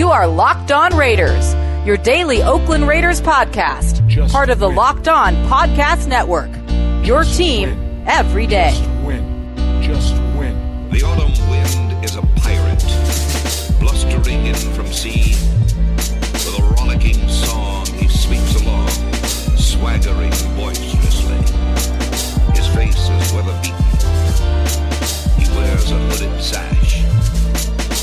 [0.00, 1.52] You are Locked On Raiders,
[1.86, 4.76] your daily Oakland Raiders podcast, Just part of the win.
[4.76, 6.48] Locked On Podcast Network.
[7.06, 8.04] Your Just team win.
[8.08, 8.70] every day.
[8.70, 9.82] Just win.
[9.82, 10.88] Just win.
[10.90, 12.80] The autumn wind is a pirate,
[13.78, 15.34] blustering in from sea.
[16.32, 18.88] With a rollicking song, he sweeps along,
[19.58, 21.36] swaggering boisterously.
[22.54, 23.84] His face is weather beaten.
[25.38, 26.99] He wears a hooded sash,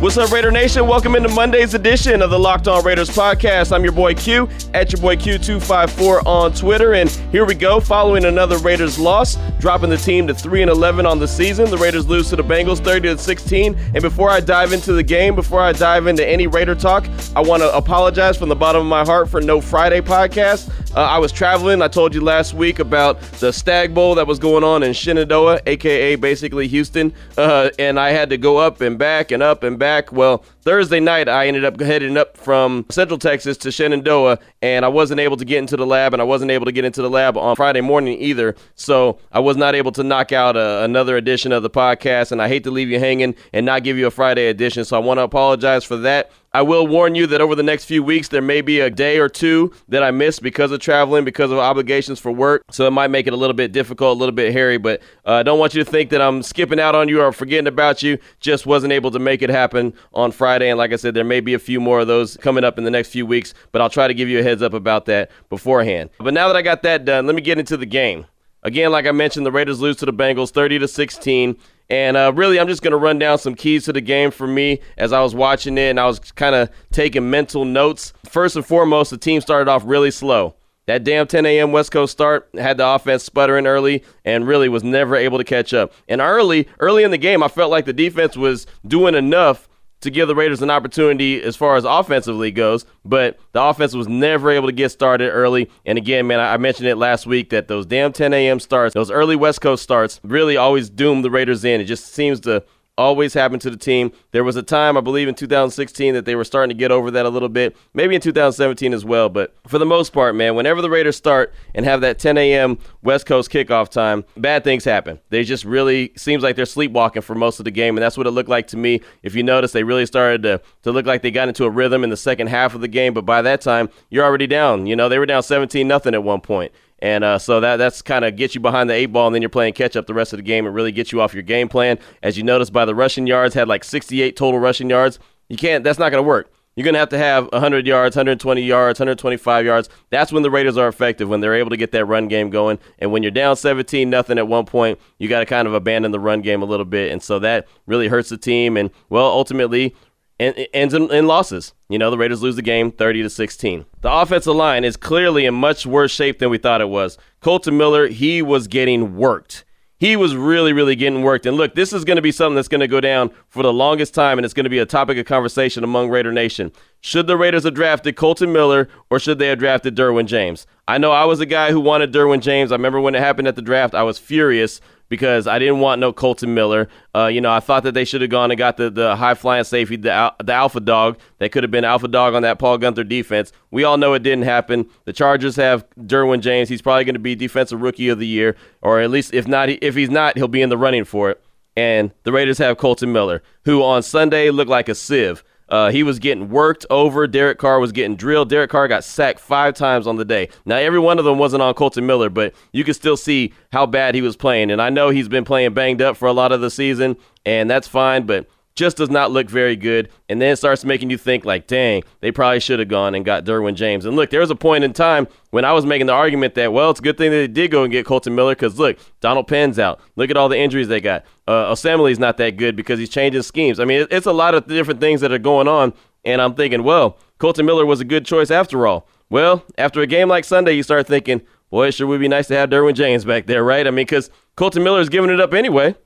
[0.00, 0.86] What's up, Raider Nation?
[0.86, 3.72] Welcome into Monday's edition of the Locked On Raiders podcast.
[3.72, 7.80] I'm your boy Q at your boy Q254 on Twitter, and here we go.
[7.80, 11.68] Following another Raiders loss, dropping the team to three and 11 on the season.
[11.68, 13.74] The Raiders lose to the Bengals 30 to 16.
[13.74, 17.40] And before I dive into the game, before I dive into any Raider talk, I
[17.40, 20.72] want to apologize from the bottom of my heart for no Friday podcast.
[20.96, 21.82] Uh, I was traveling.
[21.82, 25.60] I told you last week about the Stagg Bowl that was going on in Shenandoah,
[25.66, 29.76] aka basically Houston, uh, and I had to go up and back and up and
[29.78, 29.87] back.
[30.12, 34.88] Well, Thursday night I ended up heading up from Central Texas to Shenandoah, and I
[34.88, 37.08] wasn't able to get into the lab, and I wasn't able to get into the
[37.08, 38.54] lab on Friday morning either.
[38.74, 42.42] So I was not able to knock out uh, another edition of the podcast, and
[42.42, 44.84] I hate to leave you hanging and not give you a Friday edition.
[44.84, 46.30] So I want to apologize for that.
[46.58, 49.20] I will warn you that over the next few weeks, there may be a day
[49.20, 52.64] or two that I miss because of traveling, because of obligations for work.
[52.72, 55.34] So it might make it a little bit difficult, a little bit hairy, but uh,
[55.34, 58.02] I don't want you to think that I'm skipping out on you or forgetting about
[58.02, 58.18] you.
[58.40, 60.68] Just wasn't able to make it happen on Friday.
[60.68, 62.82] And like I said, there may be a few more of those coming up in
[62.82, 65.30] the next few weeks, but I'll try to give you a heads up about that
[65.50, 66.10] beforehand.
[66.18, 68.26] But now that I got that done, let me get into the game.
[68.64, 71.56] Again, like I mentioned, the Raiders lose to the Bengals 30 to 16.
[71.90, 74.46] And uh, really, I'm just going to run down some keys to the game for
[74.46, 78.12] me as I was watching it and I was kind of taking mental notes.
[78.28, 80.54] First and foremost, the team started off really slow.
[80.86, 81.72] That damn 10 a.m.
[81.72, 85.74] West Coast start had the offense sputtering early and really was never able to catch
[85.74, 85.92] up.
[86.08, 89.68] And early, early in the game, I felt like the defense was doing enough
[90.00, 94.08] to give the Raiders an opportunity as far as offensively goes, but the offense was
[94.08, 95.70] never able to get started early.
[95.84, 98.60] And again, man, I mentioned it last week that those damn 10 a.m.
[98.60, 101.80] starts, those early West Coast starts, really always doom the Raiders in.
[101.80, 102.64] It just seems to
[102.98, 104.12] always happen to the team.
[104.32, 107.10] There was a time, I believe, in 2016 that they were starting to get over
[107.12, 109.28] that a little bit, maybe in 2017 as well.
[109.28, 112.78] But for the most part, man, whenever the Raiders start and have that 10 a.m.
[113.02, 115.20] West Coast kickoff time, bad things happen.
[115.30, 118.26] They just really seems like they're sleepwalking for most of the game, and that's what
[118.26, 119.00] it looked like to me.
[119.22, 122.02] If you notice, they really started to, to look like they got into a rhythm
[122.04, 124.86] in the second half of the game, but by that time, you're already down.
[124.86, 126.72] You know, they were down 17 nothing at one point.
[127.00, 129.42] And uh, so that that's kind of gets you behind the eight ball, and then
[129.42, 130.66] you're playing catch up the rest of the game.
[130.66, 131.98] It really gets you off your game plan.
[132.22, 135.18] As you notice by the rushing yards, had like 68 total rushing yards.
[135.48, 135.84] You can't.
[135.84, 136.50] That's not going to work.
[136.78, 139.88] You're going to have to have 100 yards, 120 yards, 125 yards.
[140.10, 142.78] That's when the Raiders are effective when they're able to get that run game going.
[143.00, 146.12] And when you're down 17 nothing at one point, you got to kind of abandon
[146.12, 148.76] the run game a little bit, and so that really hurts the team.
[148.76, 149.92] And well, ultimately,
[150.40, 151.74] and ends in, in losses.
[151.88, 153.84] You know, the Raiders lose the game 30 to 16.
[154.00, 157.18] The offensive line is clearly in much worse shape than we thought it was.
[157.40, 159.64] Kolton Miller, he was getting worked.
[160.00, 161.44] He was really, really getting worked.
[161.44, 163.72] And look, this is going to be something that's going to go down for the
[163.72, 166.70] longest time, and it's going to be a topic of conversation among Raider Nation.
[167.00, 170.68] Should the Raiders have drafted Kolton Miller or should they have drafted Derwin James?
[170.86, 172.70] I know I was a guy who wanted Derwin James.
[172.70, 176.00] I remember when it happened at the draft, I was furious because I didn't want
[176.00, 176.88] no Kolton Miller.
[177.14, 179.34] Uh, you know, I thought that they should have gone and got the, the high
[179.34, 181.18] flying safety, the, the alpha dog.
[181.38, 183.52] They could have been alpha dog on that Paul Guenther defense.
[183.70, 184.88] We all know it didn't happen.
[185.04, 186.68] The Chargers have Derwin James.
[186.68, 189.68] He's probably going to be defensive rookie of the year, or at least if not,
[189.68, 191.42] if he's not, he'll be in the running for it.
[191.76, 195.44] And the Raiders have Kolton Miller, who on Sunday looked like a sieve.
[195.68, 197.26] Uh, he was getting worked over.
[197.26, 198.48] Derek Carr was getting drilled.
[198.48, 200.48] Derek Carr got sacked five times on the day.
[200.64, 203.86] Now, every one of them wasn't on Kolton Miller, but you could still see how
[203.86, 204.70] bad he was playing.
[204.70, 207.70] And I know he's been playing banged up for a lot of the season, and
[207.70, 210.08] that's fine, but just does not look very good.
[210.28, 213.24] And then it starts making you think, like, dang, they probably should have gone and
[213.24, 214.04] got Derwin James.
[214.04, 216.72] And look, there was a point in time when I was making the argument that,
[216.72, 218.96] well, it's a good thing that they did go and get Kolton Miller because, look,
[219.20, 220.00] Donald Penn's out.
[220.14, 221.24] Look at all the injuries they got.
[221.48, 223.80] Uh, Osemele's not that good because he's changing schemes.
[223.80, 225.92] I mean, it's a lot of different things that are going on.
[226.24, 229.08] And I'm thinking, well, Kolton Miller was a good choice after all.
[229.28, 232.46] Well, after a game like Sunday, you start thinking, boy, it sure would be nice
[232.48, 233.86] to have Derwin James back there, right?
[233.86, 235.96] I mean, because Kolton Miller's giving it up anyway.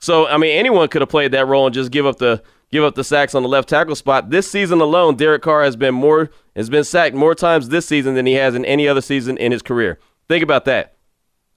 [0.00, 2.42] So I mean, anyone could have played that role and just give up the
[2.72, 4.30] give up the sacks on the left tackle spot.
[4.30, 8.14] This season alone, Derek Carr has been more has been sacked more times this season
[8.14, 9.98] than he has in any other season in his career.
[10.28, 10.96] Think about that.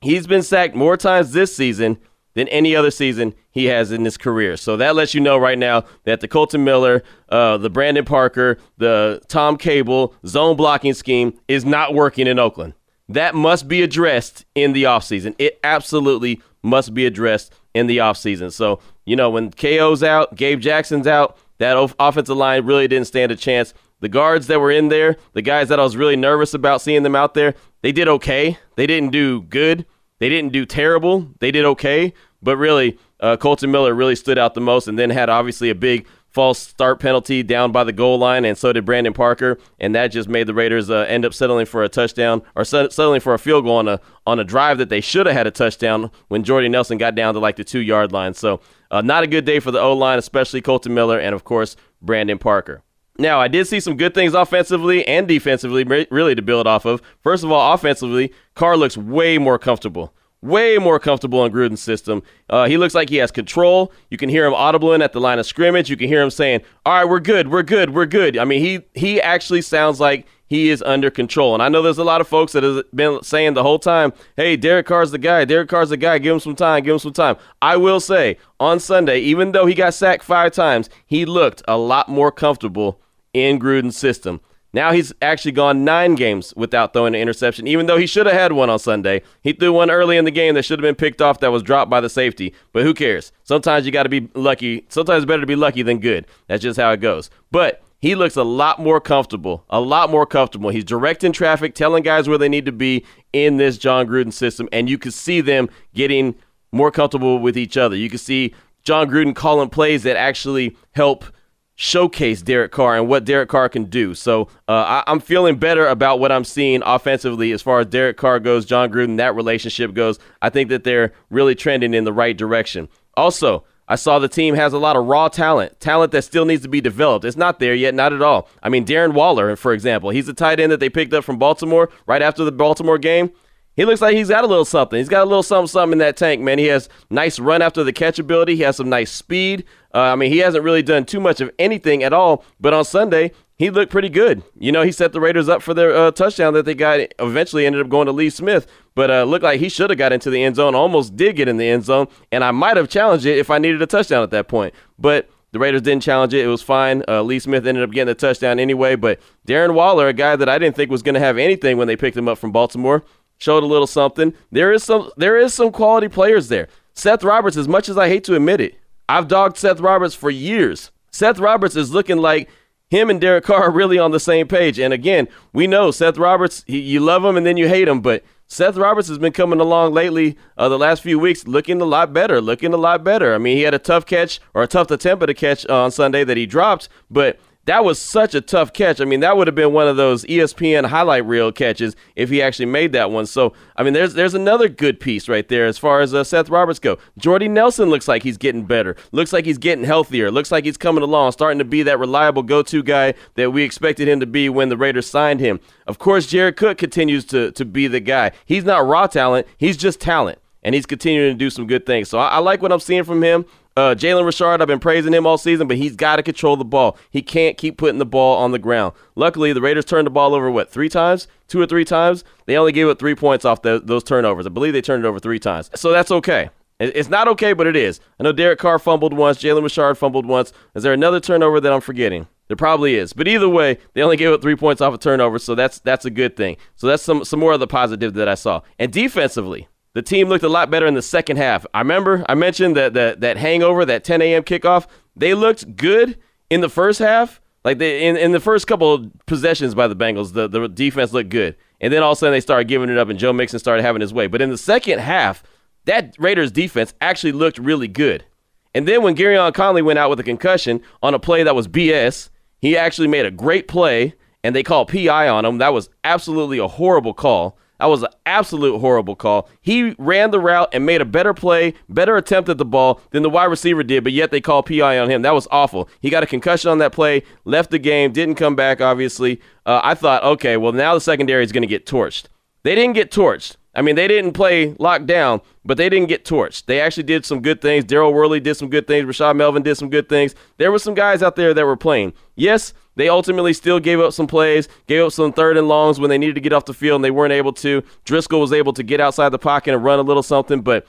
[0.02, 1.98] He's been sacked more times this season
[2.34, 4.58] than any other season he has in his career.
[4.58, 8.58] So that lets you know right now that the Kolton Miller, uh, the Brandon Parker,
[8.78, 12.74] the Tom Cable zone blocking scheme is not working in Oakland.
[13.08, 15.36] That must be addressed in the offseason.
[15.38, 18.52] It absolutely must be addressed in the offseason.
[18.52, 23.32] So, you know, when KO's out, Gabe Jackson's out, that offensive line really didn't stand
[23.32, 23.74] a chance.
[24.00, 27.04] The guards that were in there, the guys that I was really nervous about seeing
[27.04, 28.58] them out there, they did okay.
[28.76, 29.86] They didn't do good.
[30.20, 31.30] They didn't do terrible.
[31.40, 32.14] They did okay.
[32.42, 35.76] But really, uh, Kolton Miller really stood out the most and then had obviously a
[35.76, 39.94] big false start penalty down by the goal line, and so did Brandon Parker, and
[39.94, 43.34] that just made the Raiders uh, end up settling for a touchdown or settling for
[43.34, 46.10] a field goal on a on a drive that they should have had a touchdown
[46.30, 48.34] when Jordy Nelson got down to like the two yard line.
[48.34, 51.44] So uh, not a good day for the O line, especially Kolton Miller and of
[51.44, 52.82] course Brandon Parker.
[53.20, 57.00] Now, I did see some good things offensively and defensively, really, to build off of.
[57.22, 62.22] First of all, offensively, Carr looks way more comfortable way more comfortable in Gruden's system.
[62.50, 63.92] Uh, he looks like he has control.
[64.10, 65.90] You can hear him audibling at the line of scrimmage.
[65.90, 68.62] You can hear him saying, "All right, we're good, we're good, we're good." I mean,
[68.62, 71.54] he he actually sounds like he is under control.
[71.56, 74.14] And I know there's a lot of folks that have been saying the whole time,
[74.36, 75.46] "Hey, Derek Carr's the guy.
[75.46, 76.20] Derek Carr's the guy.
[76.20, 76.84] Give him some time.
[76.84, 80.52] Give him some time." I will say on Sunday, even though he got sacked five
[80.52, 83.00] times, he looked a lot more comfortable
[83.34, 84.42] in Gruden's system.
[84.74, 88.36] Now he's actually gone nine games without throwing an interception, even though he should have
[88.36, 89.22] had one on Sunday.
[89.44, 91.62] He threw one early in the game that should have been picked off that was
[91.62, 92.56] dropped by the safety.
[92.72, 93.32] But who cares?
[93.44, 94.86] Sometimes you got to be lucky.
[94.90, 96.26] Sometimes it's better to be lucky than good.
[96.48, 97.30] That's just how it goes.
[97.52, 100.72] But he looks a lot more comfortable, a lot more comfortable.
[100.72, 104.68] He's directing traffic, telling guys where they need to be in this Jon Gruden system,
[104.74, 106.36] and you can see them getting
[106.72, 107.96] more comfortable with each other.
[107.96, 111.26] You can see Jon Gruden calling plays that actually help–
[111.76, 114.14] showcase Derek Carr and what Derek Carr can do.
[114.14, 118.18] So uh, I, am feeling better about what I'm seeing offensively as far as Derek
[118.18, 120.20] Carr goes, Jon Gruden, that relationship goes.
[120.42, 122.90] I think that they're really trending in the right direction.
[123.16, 126.64] Also, I saw the team has a lot of raw talent, talent that still needs
[126.64, 127.26] to be developed.
[127.26, 128.48] It's not there yet, not at all.
[128.62, 131.38] I mean, Darren Waller, for example, he's the tight end that they picked up from
[131.38, 133.32] Baltimore right after the Baltimore game.
[133.76, 134.98] He looks like he's got a little something.
[134.98, 136.60] He's got a little something, something in that tank, man.
[136.60, 138.56] He has nice run after the catch ability.
[138.56, 139.66] He has some nice speed.
[139.94, 142.44] Uh, I mean, he hasn't really done too much of anything at all.
[142.60, 144.44] But on Sunday, he looked pretty good.
[144.58, 147.00] You know, he set the Raiders up for their uh, touchdown that they got.
[147.20, 150.12] Eventually, ended up going to Lee Smith, but uh, looked like he should have got
[150.12, 150.76] into the end zone.
[150.76, 153.60] Almost did get in the end zone, and I might have challenged it if I
[153.60, 154.74] needed a touchdown at that point.
[154.98, 156.44] But the Raiders didn't challenge it.
[156.44, 157.04] It was fine.
[157.08, 158.96] Uh, Lee Smith ended up getting the touchdown anyway.
[158.96, 161.88] But Darren Waller, a guy that I didn't think was going to have anything when
[161.88, 163.04] they picked him up from Baltimore,
[163.38, 164.34] showed a little something.
[164.52, 166.68] There is some there is some quality players there.
[166.96, 168.76] Seth Roberts, as much as I hate to admit it,
[169.14, 170.92] I've dogged Seth Roberts for years.
[171.12, 172.50] Seth Roberts is looking like
[172.90, 174.80] him and Derek Carr are really on the same page.
[174.80, 178.02] And again, we know Seth Roberts, he, you love him and then you hate him,
[178.02, 181.86] but Seth Roberts has been coming along lately, uh, the last few weeks, looking a
[181.86, 183.36] lot better, looking a lot better.
[183.36, 185.92] I mean, he had a tough catch or a tough attempt at a catch on
[185.92, 189.00] Sunday that he dropped, but that was such a tough catch.
[189.00, 192.42] I mean, that would have been one of those ESPN highlight reel catches if he
[192.42, 193.26] actually made that one.
[193.26, 196.50] So, I mean, there's there's another good piece right there as far as uh, Seth
[196.50, 196.98] Roberts go.
[197.18, 198.96] Jordy Nelson looks like he's getting better.
[199.12, 200.30] Looks like he's getting healthier.
[200.30, 204.08] Looks like he's coming along, starting to be that reliable go-to guy that we expected
[204.08, 205.60] him to be when the Raiders signed him.
[205.88, 208.32] Of course, Jared Cook continues to to be the guy.
[208.46, 209.48] He's not raw talent.
[209.58, 212.10] He's just talent and he's continuing to do some good things.
[212.10, 213.46] So I, I, like what I'm seeing from him.
[213.76, 216.66] Uh, Jalen Richard, I've been praising him all season, but he's got to control the
[216.66, 216.96] ball.
[217.10, 218.94] He can't keep putting the ball on the ground.
[219.16, 221.28] Luckily, the Raiders turned the ball over, what, three times?
[221.48, 222.24] Two or three times?
[222.46, 224.46] They only gave up three points off the, those turnovers.
[224.46, 225.72] I believe they turned it over three times.
[225.76, 226.50] So that's okay.
[226.80, 228.00] It's not okay, but it is.
[228.20, 229.42] I know Derek Carr fumbled once.
[229.42, 230.52] Jalen Richard fumbled once.
[230.76, 232.28] Is there another turnover that I'm forgetting?
[232.48, 233.14] There probably is.
[233.14, 236.04] But either way, they only gave up three points off a turnover, so that's that's
[236.04, 236.58] a good thing.
[236.76, 238.62] So that's some, some more of the positive that I saw.
[238.80, 241.66] And defensively, the team looked a lot better in the second half.
[241.74, 244.44] I remember I mentioned that that, that hangover, that 10 a.m.
[244.44, 244.88] kickoff.
[245.16, 246.18] They looked good
[246.50, 247.40] in the first half.
[247.64, 251.14] Like they in, in the first couple of possessions by the Bengals, the, the defense
[251.14, 251.56] looked good.
[251.80, 253.84] And then all of a sudden they started giving it up and Joe Mixon started
[253.84, 254.28] having his way.
[254.28, 255.44] But in the second half,
[255.86, 258.26] that Raiders defense actually looked really good.
[258.74, 261.68] And then when Gareon Conley went out with a concussion on a play that was
[261.68, 265.60] BS, he actually made a great play and they called PI on him.
[265.60, 267.58] That was absolutely a horrible call.
[267.84, 269.50] That was an absolute horrible call.
[269.60, 273.24] He ran the route and made a better play, better attempt at the ball than
[273.24, 275.22] the wide receiver did, but yet they called PI on him.
[275.22, 275.90] That was awful.
[276.00, 279.42] He got a concussion on that play, left the game, didn't come back, obviously.
[279.66, 282.28] Uh, I thought, okay, well, now the secondary is going to get torched.
[282.64, 283.58] They didn't get torched.
[283.76, 286.68] I mean, they didn't play lockdown, but they didn't get torched.
[286.68, 287.84] They actually did some good things.
[287.84, 289.06] Daryl Worley did some good things.
[289.06, 290.36] Rashad Melvin did some good things.
[290.58, 292.14] There were some guys out there that were playing.
[292.36, 296.10] Yes, they ultimately still gave up some plays, gave up some third and longs when
[296.10, 297.82] they needed to get off the field and they weren't able to.
[298.06, 300.86] Driskel was able to get outside the pocket and run a little something, but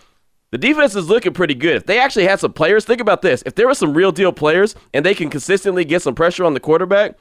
[0.50, 1.76] the defense is looking pretty good.
[1.76, 3.42] If they actually had some players, think about this.
[3.44, 6.54] If there were some real deal players and they can consistently get some pressure on
[6.54, 7.16] the quarterback,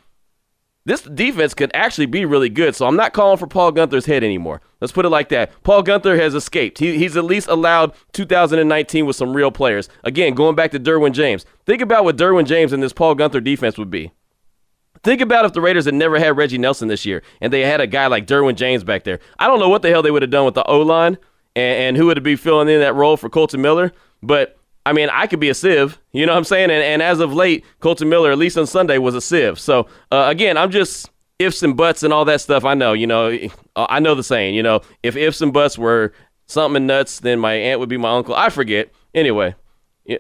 [0.86, 2.76] this defense could actually be really good.
[2.76, 4.62] So I'm not calling for Paul Guenther's head anymore.
[4.82, 5.52] Let's put it like that.
[5.64, 6.80] Paul Guenther has escaped.
[6.80, 9.88] He, he's at least allowed 2019 with some real players.
[10.04, 11.46] Again, going back to Derwin James.
[11.66, 14.12] Think about what Derwin James and this Paul Guenther defense would be.
[15.04, 17.82] Think about if the Raiders had never had Reggie Nelson this year and they had
[17.82, 19.20] a guy like Derwin James back there.
[19.38, 21.18] I don't know what the hell they would have done with the O line
[21.56, 23.92] and, and who would be filling in that role for Kolton Miller,
[24.22, 26.00] but I mean, I could be a sieve.
[26.12, 26.70] You know what I'm saying?
[26.70, 29.60] And, and as of late, Kolton Miller, at least on Sunday, was a sieve.
[29.60, 32.66] So, uh, again, I'm just ifs and buts and all that stuff.
[32.66, 33.38] I know, you know,
[33.76, 36.14] I know the saying, you know, if ifs and buts were
[36.48, 38.36] something nuts, then my aunt would be my uncle.
[38.36, 38.92] I forget.
[39.14, 39.56] Anyway,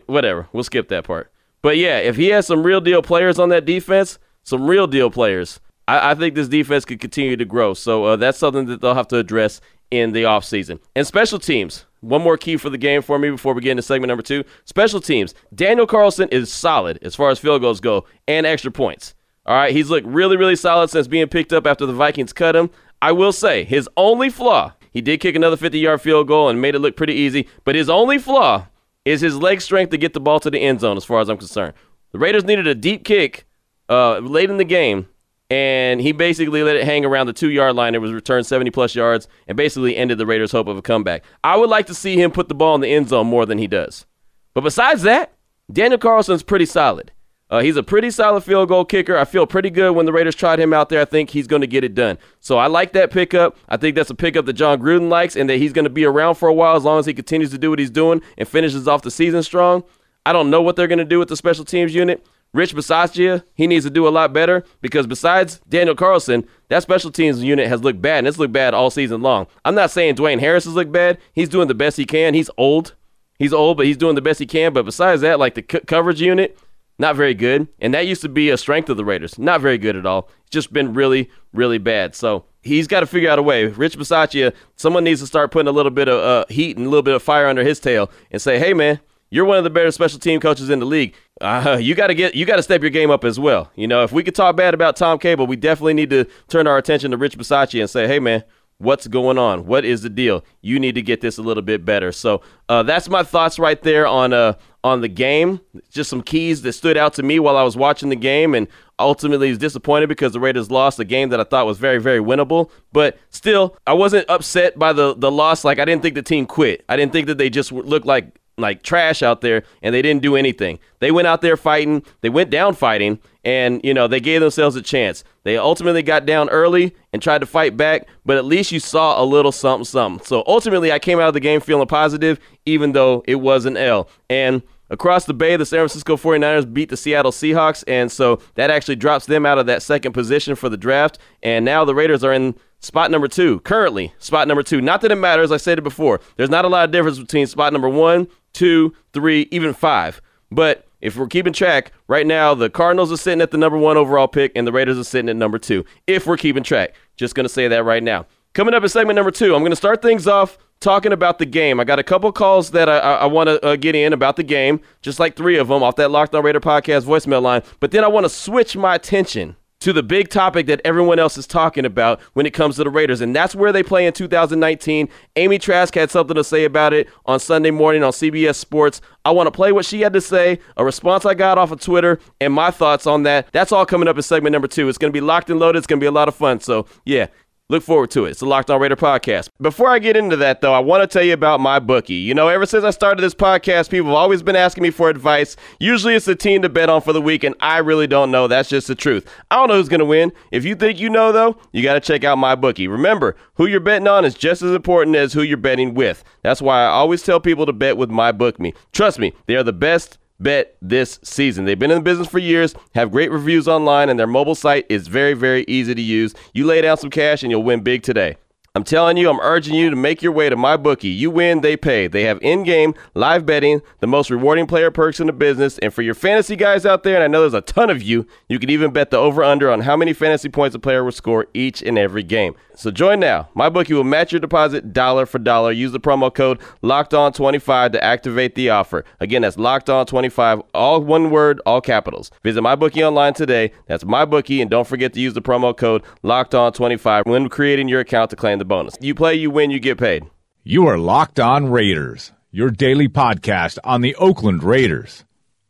[0.05, 0.47] whatever.
[0.53, 1.31] We'll skip that part.
[1.61, 5.09] But yeah, if he has some real deal players on that defense, some real deal
[5.09, 7.73] players, I, I think this defense could continue to grow.
[7.73, 10.79] So uh, that's something that they'll have to address in the offseason.
[10.95, 11.85] And special teams.
[12.01, 14.43] One more key for the game for me before we get into segment number two.
[14.65, 15.33] Special teams.
[15.55, 19.15] Daniel Carlson is solid as far as field goals go and extra points.
[19.45, 22.55] All right, he's looked really, really solid since being picked up after the Vikings cut
[22.55, 22.69] him.
[23.01, 26.61] I will say his only flaw, he did kick another 50 yard field goal and
[26.61, 28.67] made it look pretty easy, but his only flaw
[29.05, 31.29] is his leg strength to get the ball to the end zone, as far as
[31.29, 31.73] I'm concerned.
[32.13, 33.45] The Raiders needed a deep kick
[33.89, 35.07] uh, late in the game
[35.49, 37.93] and he basically let it hang around the two yard line.
[37.93, 41.23] It was returned 70 plus yards and basically ended the Raiders' hope of a comeback.
[41.43, 43.59] I would like to see him put the ball in the end zone more than
[43.59, 44.05] he does.
[44.53, 45.33] But besides that,
[45.71, 47.11] Daniel Carlson's pretty solid.
[47.51, 49.15] Uh, he's a pretty solid field goal kicker.
[49.15, 51.01] I feel pretty good when the Raiders tried him out there.
[51.01, 52.17] I think he's going to get it done.
[52.39, 53.55] So I like that pickup.
[53.69, 56.03] I think that's a pickup that Jon Gruden likes and that he's going to be
[56.03, 58.47] around for a while as long as he continues to do what he's doing and
[58.47, 59.83] finishes off the season strong.
[60.25, 62.25] I don't know what they're going to do with the special teams unit.
[62.53, 67.11] Rich Bisaccia, he needs to do a lot better because besides Daniel Carlson, that special
[67.11, 69.47] teams unit has looked bad, and it's looked bad all season long.
[69.65, 71.17] I'm not saying Dwayne Harris has looked bad.
[71.33, 72.35] He's doing the best he can.
[72.35, 72.93] He's old.
[73.39, 74.71] He's old, but he's doing the best he can.
[74.71, 76.57] But besides that, like the c- coverage unit,
[76.99, 77.67] not very good.
[77.79, 79.39] And that used to be a strength of the Raiders.
[79.39, 80.29] Not very good at all.
[80.41, 82.13] It's just been really, really bad.
[82.13, 83.65] So he's got to figure out a way.
[83.65, 86.89] Rich Bisaccia, someone needs to start putting a little bit of uh, heat and a
[86.89, 88.99] little bit of fire under his tail and say, hey, man,
[89.33, 91.15] you're one of the better special team coaches in the league.
[91.41, 93.71] Uh, you got to get you got to step your game up as well.
[93.75, 96.67] You know, if we could talk bad about Tom Cable, we definitely need to turn
[96.67, 98.43] our attention to Rich Bisaccia and say, "Hey, man,
[98.77, 99.65] what's going on?
[99.65, 100.45] What is the deal?
[100.61, 103.81] You need to get this a little bit better." So uh, that's my thoughts right
[103.81, 105.61] there on uh on the game.
[105.89, 108.67] Just some keys that stood out to me while I was watching the game, and
[108.99, 112.19] ultimately was disappointed because the Raiders lost a game that I thought was very very
[112.19, 112.69] winnable.
[112.91, 115.63] But still, I wasn't upset by the the loss.
[115.63, 116.85] Like I didn't think the team quit.
[116.87, 120.21] I didn't think that they just looked like like trash out there and they didn't
[120.21, 120.79] do anything.
[120.99, 124.75] They went out there fighting, they went down fighting, and you know, they gave themselves
[124.75, 125.23] a chance.
[125.43, 129.21] They ultimately got down early and tried to fight back, but at least you saw
[129.21, 130.25] a little something something.
[130.25, 133.77] So ultimately I came out of the game feeling positive, even though it was an
[133.77, 134.09] L.
[134.29, 134.61] And
[134.93, 138.97] Across the bay, the San Francisco 49ers beat the Seattle Seahawks, and so that actually
[138.97, 141.17] drops them out of that second position for the draft.
[141.41, 144.81] And now the Raiders are in spot number two, currently spot number two.
[144.81, 146.19] Not that it matters, I said it before.
[146.35, 150.21] There's not a lot of difference between spot number one, two, three, even five.
[150.51, 153.97] But if we're keeping track, right now the Cardinals are sitting at the number one
[153.97, 155.83] overall pick, and the Raiders are sitting at number two.
[156.07, 158.25] If we're keeping track, just going to say that right now.
[158.53, 161.45] Coming up in segment number two, I'm going to start things off talking about the
[161.45, 161.79] game.
[161.79, 164.35] I got a couple calls that I, I, I want to uh, get in about
[164.35, 167.63] the game, just like three of them off that Locked On Raider podcast voicemail line.
[167.79, 171.37] But then I want to switch my attention to the big topic that everyone else
[171.37, 174.13] is talking about when it comes to the Raiders, and that's where they play in
[174.13, 175.09] 2019.
[175.35, 179.01] Amy Trask had something to say about it on Sunday morning on CBS Sports.
[179.25, 181.81] I want to play what she had to say, a response I got off of
[181.81, 183.51] Twitter, and my thoughts on that.
[183.51, 184.87] That's all coming up in segment number two.
[184.87, 185.79] It's going to be locked and loaded.
[185.79, 186.61] It's going to be a lot of fun.
[186.61, 187.27] So, yeah,
[187.73, 188.29] Look forward to it.
[188.29, 189.49] It's the Locked On Raider podcast.
[189.59, 192.13] Before I get into that, though, I want to tell you about my bookie.
[192.13, 195.09] You know, ever since I started this podcast, people have always been asking me for
[195.09, 195.55] advice.
[195.79, 198.47] Usually it's the team to bet on for the week, and I really don't know.
[198.47, 199.27] That's just the truth.
[199.49, 200.31] I don't know who's going to win.
[200.51, 202.87] If you think you know, though, you got to check out my bookie.
[202.87, 206.23] Remember, who you're betting on is just as important as who you're betting with.
[206.43, 208.75] That's why I always tell people to bet with my me.
[208.91, 211.65] Trust me, they are the best bet this season.
[211.65, 214.85] They've been in the business for years, have great reviews online, and their mobile site
[214.89, 216.33] is very, very easy to use.
[216.53, 218.37] You lay down some cash and you'll win big today.
[218.75, 221.07] I'm telling you, I'm urging you to make your way to my bookie.
[221.07, 222.07] You win, they pay.
[222.07, 226.01] They have in-game live betting, the most rewarding player perks in the business, and for
[226.01, 228.71] your fantasy guys out there, and I know there's a ton of you, you can
[228.71, 231.99] even bet the over/under on how many fantasy points a player will score each and
[231.99, 232.55] every game.
[232.75, 233.49] So join now.
[233.53, 235.71] My bookie will match your deposit dollar for dollar.
[235.71, 239.05] Use the promo code Locked On 25 to activate the offer.
[239.19, 242.31] Again, that's Locked On 25, all one word, all capitals.
[242.41, 243.71] Visit my bookie online today.
[243.85, 247.47] That's my bookie, and don't forget to use the promo code Locked On 25 when
[247.47, 248.95] creating your account to claim the bonus.
[248.99, 250.23] You play, you win, you get paid.
[250.63, 255.25] You are Locked On Raiders, your daily podcast on the Oakland Raiders.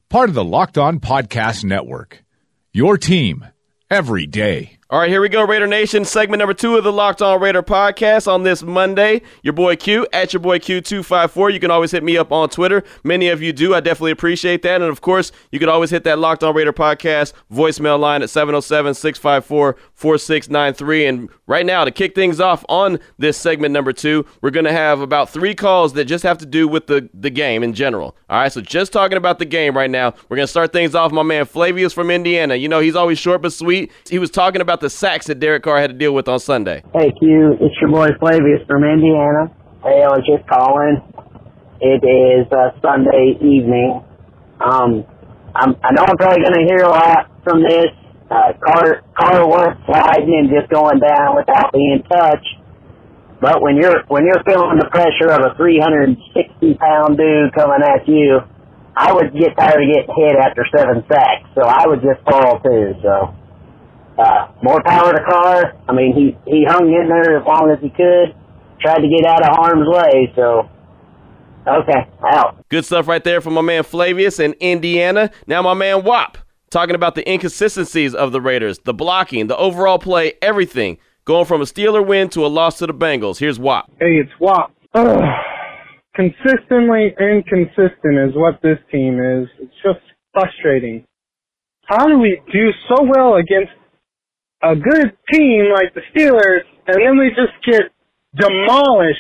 [0.09, 2.23] Part of the Locked On Podcast Network.
[2.71, 3.45] Your team
[3.89, 4.77] every day.
[4.93, 6.05] All right, here we go, Raider Nation.
[6.05, 9.23] Segment number two of the Locked On Raider podcast on this Monday.
[9.41, 11.51] Your boy Q at your boy Q254.
[11.51, 12.83] You can always hit me up on Twitter.
[13.03, 13.73] Many of you do.
[13.73, 14.83] I definitely appreciate that.
[14.83, 18.29] And of course, you can always hit that Locked On Raider podcast voicemail line at
[18.29, 21.05] 707 654 4693.
[21.07, 24.71] And right now, to kick things off on this segment number two, we're going to
[24.71, 28.15] have about three calls that just have to do with the, the game in general.
[28.29, 30.93] All right, so just talking about the game right now, we're going to start things
[30.93, 31.11] off.
[31.11, 32.53] My man Flavius from Indiana.
[32.53, 33.91] You know, he's always short but sweet.
[34.07, 36.83] He was talking about the sacks that Derek Carr had to deal with on Sunday.
[36.93, 39.47] Hey Q, it's your boy Flavius from Indiana.
[39.81, 40.99] Hey, I was just calling.
[41.79, 44.03] It is uh, Sunday evening.
[44.59, 45.07] Um,
[45.55, 47.91] I'm, I know I'm probably going to hear a lot from this.
[48.31, 52.59] Uh, Carr, Carr was sliding and just going down without being touched.
[53.39, 56.15] But when you're when you're feeling the pressure of a 360
[56.79, 58.39] pound dude coming at you,
[58.95, 61.47] I would get tired of getting hit after seven sacks.
[61.55, 62.95] So I would just fall too.
[63.03, 63.35] So
[64.17, 65.73] uh, more power to Carr.
[65.87, 68.35] I mean, he he hung in there as long as he could,
[68.81, 70.31] tried to get out of harm's way.
[70.35, 70.69] So,
[71.67, 72.63] okay, out.
[72.69, 75.31] Good stuff right there from my man Flavius in Indiana.
[75.47, 76.37] Now my man Wop
[76.69, 80.97] talking about the inconsistencies of the Raiders, the blocking, the overall play, everything.
[81.25, 83.37] Going from a Steeler win to a loss to the Bengals.
[83.37, 83.89] Here's Wop.
[83.99, 84.75] Hey, it's Wop.
[84.93, 85.21] Ugh.
[86.15, 89.47] Consistently inconsistent is what this team is.
[89.59, 89.99] It's just
[90.31, 91.05] frustrating.
[91.85, 93.71] How do we do so well against
[94.63, 97.91] a good team like the Steelers, and then we just get
[98.35, 99.19] demolished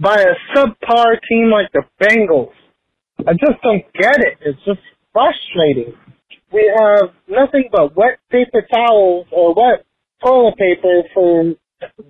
[0.00, 2.52] by a subpar team like the Bengals.
[3.20, 4.38] I just don't get it.
[4.40, 4.80] It's just
[5.12, 5.94] frustrating.
[6.52, 9.84] We have nothing but wet paper towels or wet
[10.24, 11.54] toilet paper for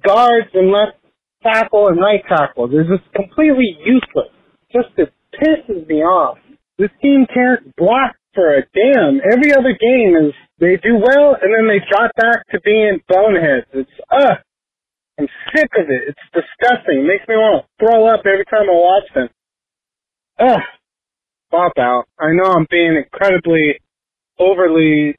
[0.04, 0.98] guards and left
[1.42, 2.68] tackle and right tackle.
[2.68, 4.32] They're just completely useless.
[4.72, 6.38] Just it pisses me off.
[6.78, 9.20] This team can't block for a damn.
[9.32, 13.66] Every other game is they do well and then they drop back to being boneheads.
[13.74, 14.36] It's uh
[15.18, 16.14] I'm sick of it.
[16.14, 17.00] It's disgusting.
[17.00, 19.28] It makes me want to throw up every time I watch them.
[20.38, 20.62] Ugh.
[21.50, 22.04] Pop out.
[22.18, 23.80] I know I'm being incredibly
[24.38, 25.16] overly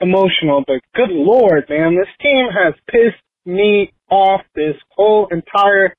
[0.00, 5.96] emotional, but good lord, man, this team has pissed me off this whole entire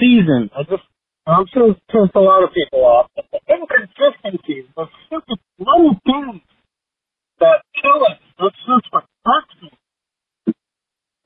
[0.00, 0.50] season.
[0.56, 0.82] I just
[1.26, 3.10] I'm sure it's pissed a lot of people off.
[3.14, 6.40] But the inconsistencies, the stupid little things
[7.40, 9.70] that kill us, it's just what hurts me.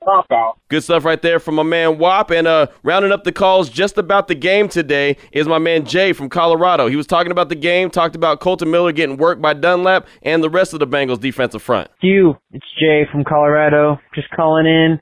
[0.03, 0.59] Pop out.
[0.69, 2.29] Good stuff right there from my man Wop.
[2.31, 6.11] And uh, rounding up the calls just about the game today is my man Jay
[6.11, 6.87] from Colorado.
[6.87, 10.43] He was talking about the game, talked about Kolton Miller getting worked by Dunlap and
[10.43, 11.89] the rest of the Bengals defensive front.
[12.01, 13.97] You, it's Jay from Colorado.
[14.13, 14.99] Just calling in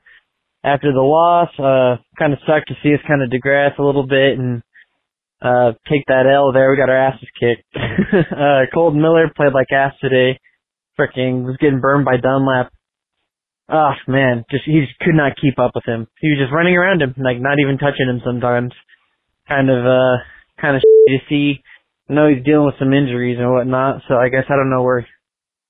[0.64, 1.48] after the loss.
[1.58, 4.62] Uh, kind of sucked to see us kind of digress a little bit and
[5.42, 6.70] uh, take that L there.
[6.70, 7.64] We got our asses kicked.
[7.76, 10.38] uh, Kolton Miller played like ass today.
[11.02, 12.72] Freaking was getting burned by Dunlap.
[13.68, 16.06] Oh man, just he just could not keep up with him.
[16.20, 18.72] He was just running around him, like not even touching him sometimes.
[19.48, 20.22] Kind of, uh,
[20.60, 21.62] kind of to see.
[22.08, 24.82] I know he's dealing with some injuries and whatnot, so I guess I don't know
[24.82, 25.06] where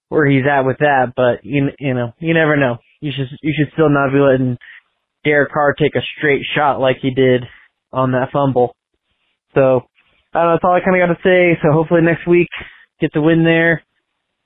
[0.08, 1.12] where he's at with that.
[1.16, 2.78] But you you know you never know.
[3.00, 4.58] You should you should still not be letting
[5.24, 7.44] Derek Carr take a straight shot like he did
[7.92, 8.74] on that fumble.
[9.54, 9.82] So
[10.34, 10.54] I don't know.
[10.54, 11.58] That's all I kind of got to say.
[11.62, 12.48] So hopefully next week
[13.00, 13.82] get the win there.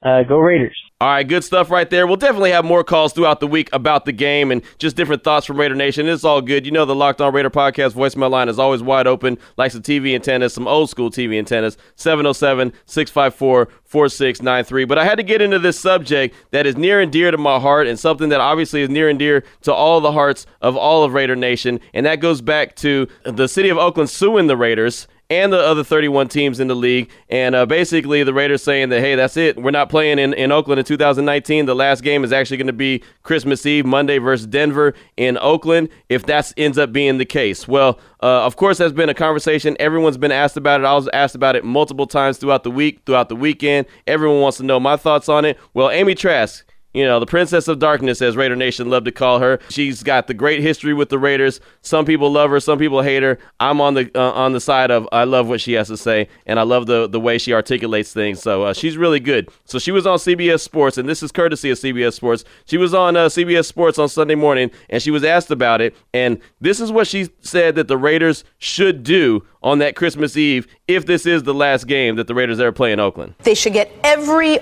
[0.02, 0.76] Uh, go Raiders.
[0.98, 2.06] All right, good stuff right there.
[2.06, 5.44] We'll definitely have more calls throughout the week about the game and just different thoughts
[5.44, 6.06] from Raider Nation.
[6.06, 6.64] It's all good.
[6.64, 9.82] You know, the Locked On Raider podcast voicemail line is always wide open, like some
[9.82, 14.84] TV antennas, some old school TV antennas, 707 654 4693.
[14.84, 17.58] But I had to get into this subject that is near and dear to my
[17.58, 21.04] heart and something that obviously is near and dear to all the hearts of all
[21.04, 21.80] of Raider Nation.
[21.92, 25.82] And that goes back to the city of Oakland suing the Raiders and the other
[25.82, 27.10] 31 teams in the league.
[27.28, 29.60] And uh, basically, the Raiders saying that, hey, that's it.
[29.60, 31.66] We're not playing in, in Oakland in 2019.
[31.66, 35.88] The last game is actually going to be Christmas Eve, Monday versus Denver in Oakland,
[36.08, 37.66] if that ends up being the case.
[37.66, 39.76] Well, uh, of course, that's been a conversation.
[39.80, 40.84] Everyone's been asked about it.
[40.84, 43.86] I was asked about it multiple times throughout the week, throughout the weekend.
[44.06, 45.58] Everyone wants to know my thoughts on it.
[45.74, 46.64] Well, Amy Trask,
[46.96, 49.58] you know, the Princess of Darkness, as Raider Nation love to call her.
[49.68, 51.60] She's got the great history with the Raiders.
[51.82, 53.38] Some people love her, some people hate her.
[53.60, 56.28] I'm on the uh, on the side of I love what she has to say,
[56.46, 58.40] and I love the the way she articulates things.
[58.40, 59.50] So uh, she's really good.
[59.66, 62.44] So she was on CBS Sports, and this is courtesy of CBS Sports.
[62.64, 65.94] She was on uh, CBS Sports on Sunday morning, and she was asked about it,
[66.14, 70.66] and this is what she said that the Raiders should do on that Christmas Eve
[70.88, 73.34] if this is the last game that the Raiders ever play in Oakland.
[73.42, 74.60] They should get every,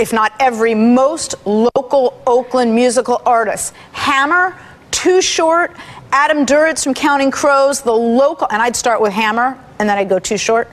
[0.00, 3.74] if not every, most local Oakland musical artist.
[3.92, 4.56] Hammer,
[4.90, 5.76] Too Short,
[6.12, 10.08] Adam Duritz from Counting Crows, the local, and I'd start with Hammer and then I'd
[10.08, 10.68] go too short.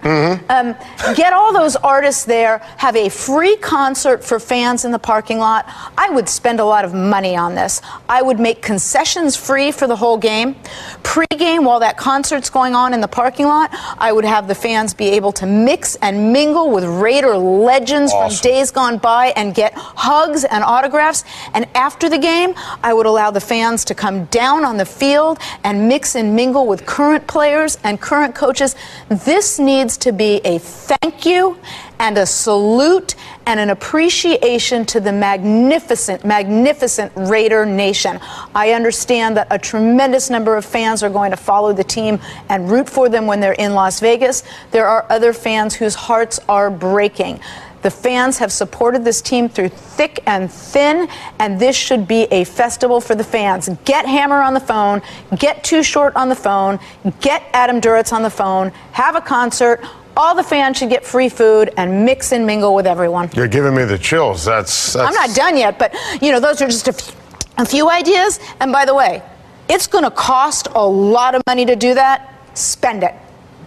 [0.49, 0.75] Um,
[1.15, 5.65] get all those artists there, have a free concert for fans in the parking lot.
[5.97, 7.81] I would spend a lot of money on this.
[8.07, 10.55] I would make concessions free for the whole game.
[11.03, 14.93] Pre-game, while that concert's going on in the parking lot, I would have the fans
[14.93, 19.73] be able to mix and mingle with Raider legends from days gone by and get
[19.75, 21.23] hugs and autographs.
[21.53, 25.39] And after the game, I would allow the fans to come down on the field
[25.63, 28.75] and mix and mingle with current players and current coaches.
[29.09, 31.57] This needs to be a thank you
[31.99, 38.19] and a salute and an appreciation to the magnificent, magnificent Raider Nation.
[38.55, 42.69] I understand that a tremendous number of fans are going to follow the team and
[42.69, 44.43] root for them when they're in Las Vegas.
[44.71, 47.39] There are other fans whose hearts are breaking.
[47.81, 51.07] The fans have supported this team through thick and thin,
[51.39, 53.69] and this should be a festival for the fans.
[53.85, 55.01] Get Hammer on the phone,
[55.37, 56.79] get Too Short on the phone,
[57.21, 59.81] get Adam Duritz on the phone, have a concert.
[60.15, 63.29] All the fans should get free food and mix and mingle with everyone.
[63.33, 64.43] You're giving me the chills.
[64.45, 67.13] That's, that's I'm not done yet, but you know, those are just a few,
[67.57, 68.39] a few ideas.
[68.59, 69.23] And by the way,
[69.69, 72.33] it's going to cost a lot of money to do that.
[72.53, 73.15] Spend it.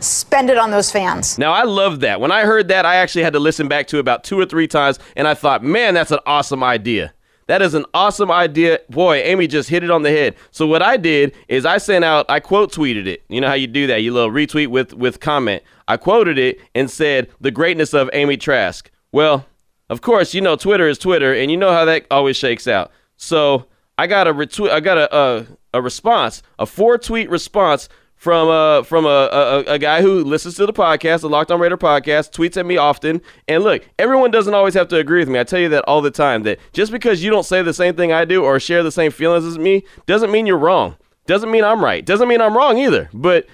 [0.04, 1.38] Spend it on those fans.
[1.38, 2.20] Now, I love that.
[2.20, 4.68] When I heard that, I actually had to listen back to about two or three
[4.68, 7.12] times, and I thought, man, that's an awesome idea.
[7.46, 8.80] That is an awesome idea.
[8.88, 10.34] Boy, Amy just hit it on the head.
[10.50, 13.22] So what I did is I sent out, I quote tweeted it.
[13.28, 14.02] You know how you do that?
[14.02, 15.62] You little retweet with with comment.
[15.86, 18.90] I quoted it and said the greatness of Amy Trask.
[19.12, 19.46] Well,
[19.90, 22.90] of course, you know Twitter is Twitter, and you know how that always shakes out.
[23.16, 23.66] So
[23.98, 24.70] I got a retweet.
[24.70, 27.90] I got a a, a response, a four tweet response
[28.24, 31.60] from uh from a, a a guy who listens to the podcast, the Locked On
[31.60, 33.20] Raider podcast, tweets at me often.
[33.46, 35.38] And look, everyone doesn't always have to agree with me.
[35.38, 36.42] I tell you that all the time.
[36.44, 39.12] That just because you don't say the same thing I do or share the same
[39.12, 40.96] feelings as me doesn't mean you're wrong.
[41.26, 42.04] Doesn't mean I'm right.
[42.04, 43.10] Doesn't mean I'm wrong either.
[43.12, 43.46] But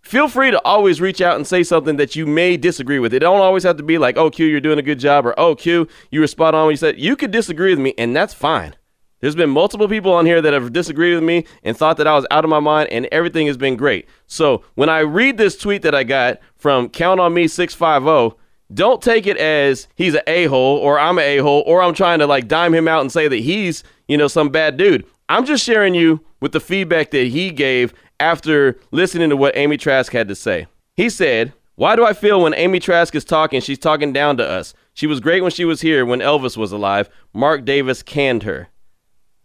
[0.00, 3.12] feel free to always reach out and say something that you may disagree with.
[3.12, 5.38] It don't always have to be like, "Oh, Q, you're doing a good job," or
[5.38, 8.16] "Oh, Q, you were spot on when you said." You could disagree with me, and
[8.16, 8.76] that's fine.
[9.20, 12.14] There's been multiple people on here that have disagreed with me and thought that I
[12.14, 14.08] was out of my mind, and everything has been great.
[14.26, 18.02] So when I read this tweet that I got from Count on Me six five
[18.02, 18.36] zero,
[18.72, 21.94] don't take it as he's an a hole or I'm an a hole or I'm
[21.94, 25.06] trying to like dime him out and say that he's you know some bad dude.
[25.28, 29.76] I'm just sharing you with the feedback that he gave after listening to what Amy
[29.76, 30.66] Trask had to say.
[30.94, 34.48] He said, Why do I feel when Amy Trask is talking, she's talking down to
[34.48, 34.74] us?
[34.94, 37.08] She was great when she was here when Elvis was alive.
[37.34, 38.68] Mark Davis canned her.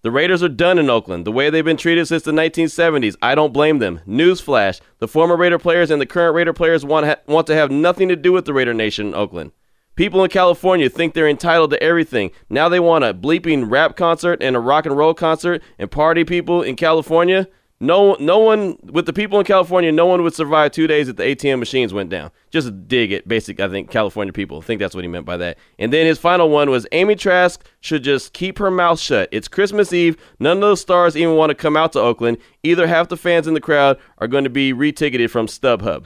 [0.04, 3.16] The Raiders are done in Oakland, the way they've been treated since the 1970s.
[3.22, 4.00] I don't blame them.
[4.08, 7.70] Newsflash the former Raider players and the current Raider players want, ha- want to have
[7.70, 9.52] nothing to do with the Raider Nation in Oakland.
[9.96, 12.32] People in California think they're entitled to everything.
[12.50, 16.24] Now they want a bleeping rap concert and a rock and roll concert and party
[16.24, 17.48] people in California.
[17.82, 21.16] No, no one with the people in California, no one would survive two days if
[21.16, 22.30] the ATM machines went down.
[22.52, 24.62] Just dig it, basic, I think California people.
[24.62, 25.58] Think that's what he meant by that.
[25.80, 29.30] And then his final one was Amy Trask should just keep her mouth shut.
[29.32, 30.16] It's Christmas Eve.
[30.40, 32.38] None of those stars even want to come out to Oakland.
[32.62, 36.06] Either half the fans in the crowd are going to be reticketed from StubHub.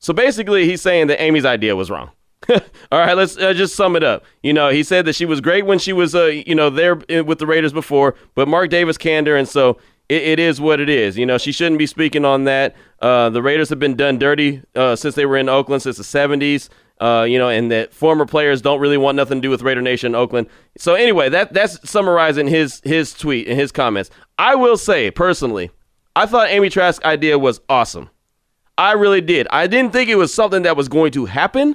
[0.00, 2.10] So basically, he's saying that Amy's idea was wrong.
[2.50, 4.24] All right, let's uh, just sum it up.
[4.42, 6.96] You know, he said that she was great when she was, uh, you know, there
[7.22, 10.80] with the Raiders before, but Mark Davis canned her, and so it, it is what
[10.80, 11.16] it is.
[11.16, 12.74] You know, she shouldn't be speaking on that.
[13.00, 16.02] Uh, the Raiders have been done dirty uh, since they were in Oakland since the
[16.02, 16.68] 70s.
[17.00, 19.82] Uh, you know, and that former players don't really want nothing to do with Raider
[19.82, 20.46] Nation in Oakland.
[20.78, 24.10] So anyway, that that's summarizing his his tweet and his comments.
[24.38, 25.70] I will say personally,
[26.14, 28.10] I thought Amy Trask's idea was awesome.
[28.78, 29.48] I really did.
[29.50, 31.74] I didn't think it was something that was going to happen.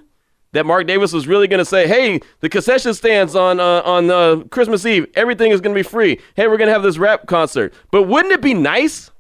[0.52, 4.10] That Mark Davis was really going to say, "Hey, the concession stands on uh, on
[4.10, 6.20] uh, Christmas Eve, everything is going to be free.
[6.36, 9.12] Hey, we're going to have this rap concert." But wouldn't it be nice?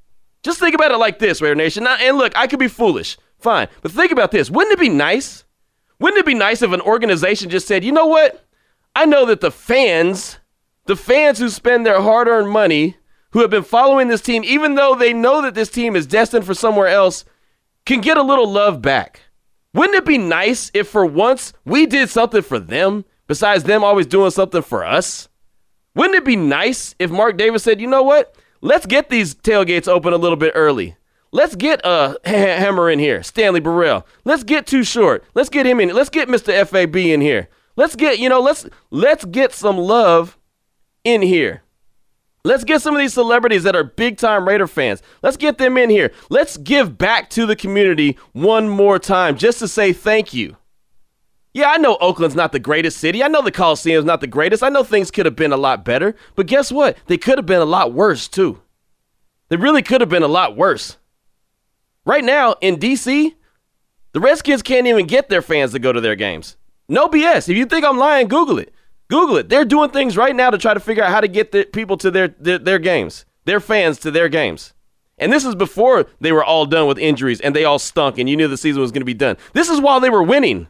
[0.42, 1.84] Just think about it like this, Raider Nation.
[1.84, 4.50] Now, and look, I could be foolish, fine, but think about this.
[4.50, 5.44] Wouldn't it be nice?
[6.00, 8.44] Wouldn't it be nice if an organization just said, "You know what?
[8.96, 10.39] I know that the fans,
[10.86, 12.98] the fans who spend their hard-earned money,
[13.32, 16.46] who have been following this team, even though they know that this team is destined
[16.46, 17.24] for somewhere else,
[17.86, 19.29] can get a little love back."
[19.73, 24.08] Wouldn't it be nice if for once we did something for them besides them always
[24.08, 25.29] doing something for us?
[25.95, 28.36] Wouldn't it be nice if Mark Davis said, you know what?
[28.62, 30.95] Let's get these tailgates open a little bit early.
[31.32, 34.05] Let's get uh, Hammer in here, Stanley Burrell.
[34.25, 35.23] Let's get Too Short.
[35.36, 35.93] Let's get him in.
[35.93, 36.65] Let's get Mr.
[36.65, 37.49] FAB in here.
[37.75, 40.38] Let's get, you know, let's let's get some love
[41.03, 41.63] in here.
[42.45, 45.02] Let's get some of these celebrities that are big time Raider fans.
[45.21, 46.12] Let's get them in here.
[46.30, 50.56] Let's give back to the community one more time just to say thank you.
[51.54, 53.23] Yeah, I know Oakland's not the greatest city.
[53.23, 54.63] I know the Coliseum's not the greatest.
[54.63, 56.15] I know things could have been a lot better.
[56.36, 56.97] But guess what?
[57.08, 58.62] They could have been a lot worse, too.
[59.49, 60.97] They really could have been a lot worse.
[62.06, 63.34] Right now in DC,
[64.13, 66.56] the Redskins can't even get their fans to go to their games.
[66.88, 67.49] No BS.
[67.49, 68.73] If you think I'm lying, Google it.
[69.10, 69.50] Google it.
[69.50, 71.98] They're doing things right now to try to figure out how to get the people
[71.98, 74.74] to their, their, their games, their fans to their games.
[75.17, 78.30] And this is before they were all done with injuries and they all stunk and
[78.30, 79.38] you knew the season was going to be done.
[79.54, 80.67] This is while they were winning.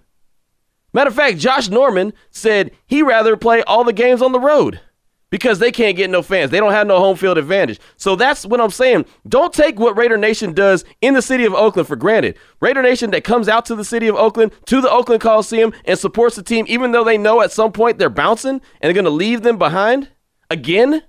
[0.91, 4.81] Matter of fact, Josh Norman said he'd rather play all the games on the road
[5.29, 6.51] because they can't get no fans.
[6.51, 7.79] They don't have no home field advantage.
[7.97, 9.05] So that's what I'm saying.
[9.27, 12.37] Don't take what Raider Nation does in the city of Oakland for granted.
[12.59, 15.97] Raider Nation that comes out to the city of Oakland, to the Oakland Coliseum, and
[15.97, 19.05] supports the team, even though they know at some point they're bouncing and they're going
[19.05, 20.09] to leave them behind
[20.49, 21.03] again.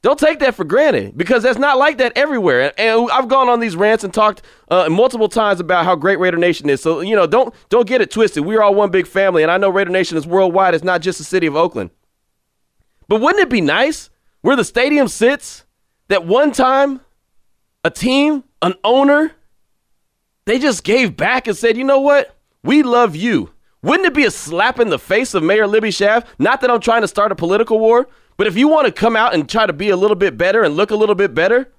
[0.00, 2.72] Don't take that for granted because that's not like that everywhere.
[2.78, 6.36] And I've gone on these rants and talked uh, multiple times about how great Raider
[6.36, 6.80] Nation is.
[6.80, 8.44] So you know, don't don't get it twisted.
[8.44, 10.74] We're all one big family, and I know Raider Nation is worldwide.
[10.74, 11.90] It's not just the city of Oakland.
[13.08, 14.10] But wouldn't it be nice
[14.42, 15.64] where the stadium sits
[16.08, 17.00] that one time
[17.84, 19.32] a team, an owner,
[20.44, 22.36] they just gave back and said, you know what?
[22.62, 23.50] We love you.
[23.82, 26.26] Wouldn't it be a slap in the face of Mayor Libby Schaaf?
[26.38, 29.16] Not that I'm trying to start a political war, but if you want to come
[29.16, 31.70] out and try to be a little bit better and look a little bit better,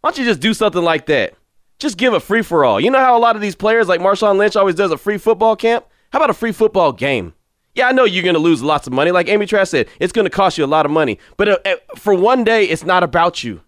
[0.00, 1.34] why don't you just do something like that?
[1.78, 2.80] Just give a free for all.
[2.80, 5.18] You know how a lot of these players, like Marshawn Lynch, always does a free
[5.18, 5.86] football camp?
[6.12, 7.34] How about a free football game?
[7.74, 9.10] Yeah, I know you're going to lose lots of money.
[9.10, 11.18] Like Amy Trask said, it's going to cost you a lot of money.
[11.36, 13.62] But uh, uh, for one day, it's not about you.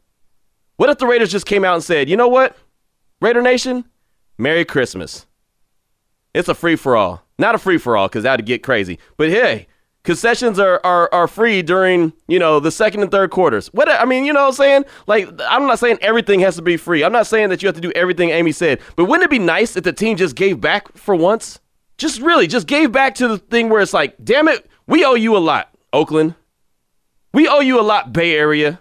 [0.76, 2.56] What if the Raiders just came out and said, you know what,
[3.20, 3.84] Raider Nation,
[4.38, 5.26] Merry Christmas.
[6.34, 7.22] It's a free for all.
[7.38, 8.98] Not a free for all because that'd get crazy.
[9.16, 9.66] But hey,
[10.02, 13.68] concessions are, are are free during you know the second and third quarters.
[13.68, 14.84] What I mean, you know what I'm saying?
[15.06, 17.02] Like I'm not saying everything has to be free.
[17.02, 18.80] I'm not saying that you have to do everything Amy said.
[18.96, 21.58] But wouldn't it be nice if the team just gave back for once?
[21.98, 25.14] Just really, just gave back to the thing where it's like, damn it, we owe
[25.14, 26.34] you a lot, Oakland.
[27.32, 28.80] We owe you a lot, Bay Area.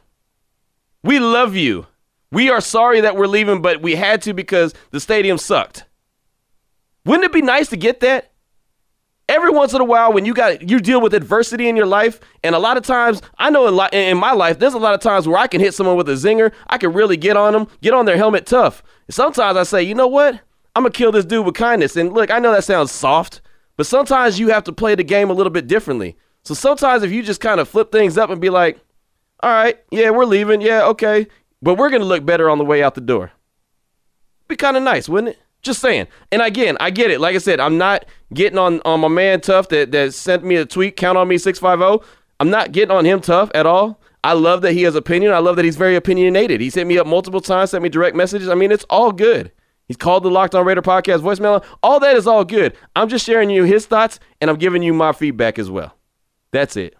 [1.03, 1.87] We love you.
[2.31, 5.85] We are sorry that we're leaving, but we had to because the stadium sucked.
[7.05, 8.31] Wouldn't it be nice to get that?
[9.27, 12.19] Every once in a while, when you got you deal with adversity in your life,
[12.43, 14.99] and a lot of times, I know in, in my life, there's a lot of
[14.99, 16.51] times where I can hit someone with a zinger.
[16.67, 18.83] I can really get on them, get on their helmet tough.
[19.09, 20.41] Sometimes I say, you know what?
[20.75, 21.95] I'm gonna kill this dude with kindness.
[21.95, 23.41] And look, I know that sounds soft,
[23.77, 26.17] but sometimes you have to play the game a little bit differently.
[26.43, 28.79] So sometimes if you just kind of flip things up and be like,
[29.41, 31.27] all right, yeah, we're leaving, yeah, okay,
[31.61, 33.31] but we're gonna look better on the way out the door.
[34.47, 35.39] Be kind of nice, wouldn't it?
[35.61, 36.07] Just saying.
[36.31, 37.19] And again, I get it.
[37.19, 40.57] Like I said, I'm not getting on, on my man tough that, that sent me
[40.57, 42.05] a tweet, count on me 650.
[42.39, 43.99] I'm not getting on him tough at all.
[44.23, 45.33] I love that he has opinion.
[45.33, 46.61] I love that he's very opinionated.
[46.61, 48.49] He's hit me up multiple times, sent me direct messages.
[48.49, 49.51] I mean, it's all good.
[49.87, 51.63] He's called the Locked On Raider podcast voicemail.
[51.83, 52.75] All that is all good.
[52.95, 55.95] I'm just sharing you his thoughts and I'm giving you my feedback as well.
[56.51, 56.95] That's it.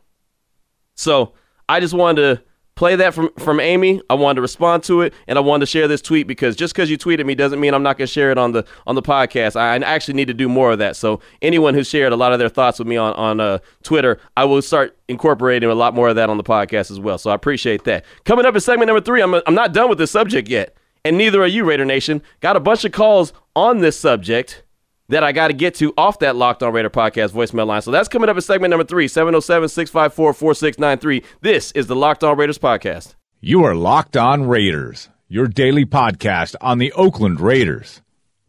[0.93, 1.33] So
[1.67, 2.43] I just wanted to
[2.75, 4.01] play that from, from Amy.
[4.09, 6.75] I wanted to respond to it and I wanted to share this tweet because just
[6.75, 8.95] because you tweeted me doesn't mean I'm not going to share it on the on
[8.95, 9.55] the podcast.
[9.55, 10.95] I, actually need to do more of that.
[10.95, 14.19] So anyone who shared a lot of their thoughts with me on on uh, Twitter,
[14.37, 17.17] I will start incorporating a lot more of that on the podcast as well.
[17.17, 18.05] So I appreciate that.
[18.25, 21.17] Coming up in segment number three, I'm I'm not done with this subject yet and
[21.17, 22.21] neither are you, Raider Nation.
[22.41, 24.63] Got a bunch of calls on this subject
[25.07, 27.81] that I got to get to off that Locked On Raider podcast voicemail line.
[27.81, 31.23] So that's coming up in segment number three, 707 654 4693.
[31.41, 33.15] This is the Locked On Raiders podcast.
[33.39, 38.01] You are Locked On Raiders, your daily podcast on the Oakland Raiders,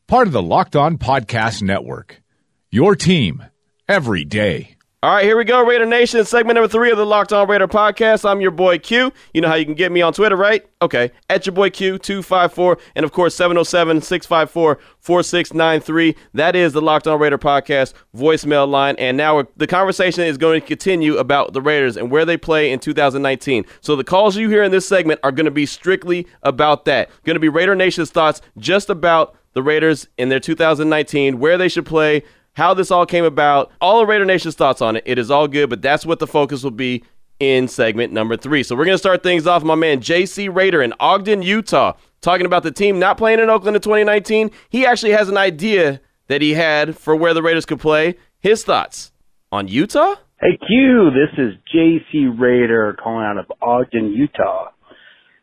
[0.07, 2.23] part of the Locked On Podcast Network.
[2.71, 3.45] Your team
[3.89, 4.76] every day.
[5.07, 7.69] All right, here we go, Raider Nation, segment number three of the Locked On Raider
[7.69, 8.29] podcast.
[8.29, 9.13] I'm your boy Q.
[9.33, 10.67] You know how you can get me on Twitter, right?
[10.83, 16.17] Okay, at your boy Q254, and of course, 707 654 4693.
[16.35, 18.97] That is the Locked On Raider podcast voicemail line.
[18.99, 22.73] And now the conversation is going to continue about the Raiders and where they play
[22.73, 23.65] in 2019.
[23.81, 27.11] So the calls you hear in this segment are going to be strictly about that.
[27.23, 31.69] Going to be Raider Nation's thoughts just about the Raiders in their 2019, where they
[31.69, 32.25] should play
[32.57, 35.03] how this all came about, all of Raider Nation's thoughts on it.
[35.07, 37.05] It is all good, but that's what the focus will be
[37.39, 38.63] in segment number three.
[38.63, 41.93] So we're going to start things off, my man JC Raider in Ogden, Utah,
[42.23, 44.51] talking about the team not playing in Oakland in 2019.
[44.71, 48.15] He actually has an idea that he had for where the Raiders could play.
[48.41, 49.13] His thoughts
[49.53, 50.15] on Utah?
[50.41, 54.71] Hey Q, this is JC Raider calling out of Ogden, Utah.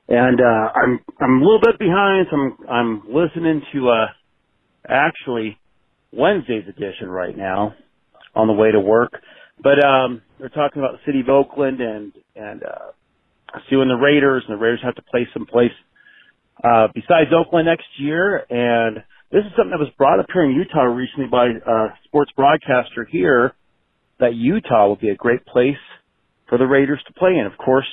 [0.07, 4.05] And uh I'm I'm a little bit behind, so I'm I'm listening to uh
[4.87, 5.57] actually
[6.13, 7.73] Wednesday's edition right now
[8.35, 9.13] on the way to work.
[9.61, 12.91] But um they're talking about the city of Oakland and and uh
[13.69, 15.71] suing the Raiders and the Raiders have to play someplace
[16.63, 20.51] uh besides Oakland next year and this is something that was brought up here in
[20.51, 23.53] Utah recently by a sports broadcaster here
[24.19, 25.81] that Utah would be a great place
[26.47, 27.47] for the Raiders to play in.
[27.47, 27.87] Of course,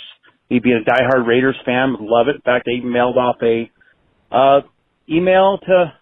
[0.50, 2.36] he'd be a diehard Raiders fan, would love it.
[2.36, 3.70] In fact, I mailed off a
[4.30, 4.60] uh,
[5.08, 5.92] email to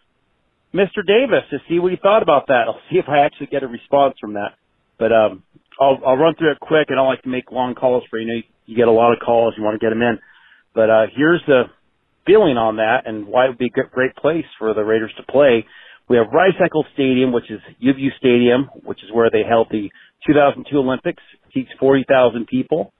[0.78, 1.04] Mr.
[1.04, 2.64] Davis to see what he thought about that.
[2.68, 4.54] I'll see if I actually get a response from that.
[4.98, 5.42] But um,
[5.80, 6.86] I'll, I'll run through it quick.
[6.88, 8.26] And I don't like to make long calls for you.
[8.26, 9.54] Know, you get a lot of calls.
[9.56, 10.18] You want to get them in.
[10.74, 11.64] But uh, here's the
[12.26, 15.24] feeling on that and why it would be a great place for the Raiders to
[15.24, 15.66] play.
[16.08, 19.90] We have Rice Eccles Stadium, which is UView Stadium, which is where they held the
[20.26, 21.22] 2002 Olympics.
[21.34, 22.92] It seats 40,000 people.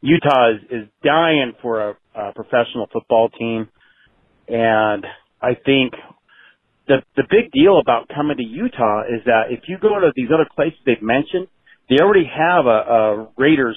[0.00, 3.68] Utah is, is dying for a, a professional football team.
[4.48, 5.04] And
[5.40, 5.94] I think
[6.88, 10.32] the, the big deal about coming to Utah is that if you go to these
[10.32, 11.46] other places they've mentioned,
[11.88, 13.76] they already have a, a Raiders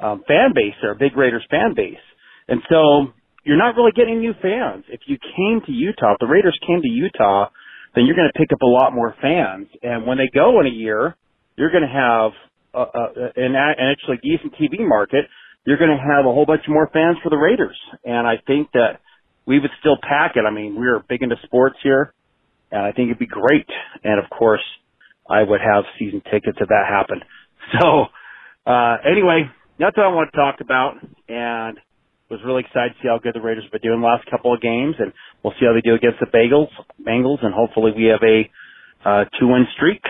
[0.00, 2.02] um, fan base there, a big Raiders fan base.
[2.48, 3.12] And so
[3.44, 4.84] you're not really getting new fans.
[4.88, 7.48] If you came to Utah, if the Raiders came to Utah,
[7.94, 9.68] then you're going to pick up a lot more fans.
[9.82, 11.16] And when they go in a year,
[11.56, 12.32] you're going to have
[12.72, 13.04] a, a,
[13.36, 15.26] an, an actually decent TV market.
[15.66, 17.78] You're going to have a whole bunch more fans for the Raiders.
[18.04, 19.00] And I think that
[19.46, 20.44] we would still pack it.
[20.48, 22.14] I mean, we're big into sports here,
[22.72, 23.68] and I think it'd be great.
[24.02, 24.64] And of course,
[25.30, 27.24] I would have season tickets if that happened.
[27.80, 28.06] So,
[28.66, 30.96] uh, anyway, that's what I want to talk about.
[31.28, 31.78] And
[32.32, 34.54] was really excited to see how good the Raiders have been doing the last couple
[34.54, 35.12] of games, and
[35.44, 38.48] we'll see how they do against the Bagels, Bengals, and hopefully we have a
[39.04, 40.00] uh, two-win streak.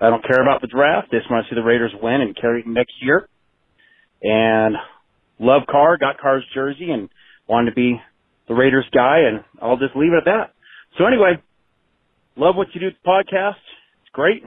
[0.00, 1.10] I don't care about the draft.
[1.10, 3.28] Just want to see the Raiders win and carry it next year.
[4.22, 4.76] And
[5.40, 7.08] love Carr, got Carr's jersey, and
[7.48, 8.00] wanted to be
[8.46, 10.54] the Raiders guy, and I'll just leave it at that.
[10.96, 11.42] So anyway,
[12.36, 13.56] love what you do with the podcast.
[14.02, 14.42] It's great,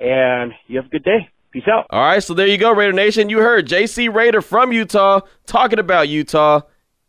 [0.00, 1.28] and you have a good day.
[1.52, 1.86] Peace out.
[1.90, 3.28] All right, so there you go, Raider Nation.
[3.28, 6.60] You heard JC Raider from Utah talking about Utah.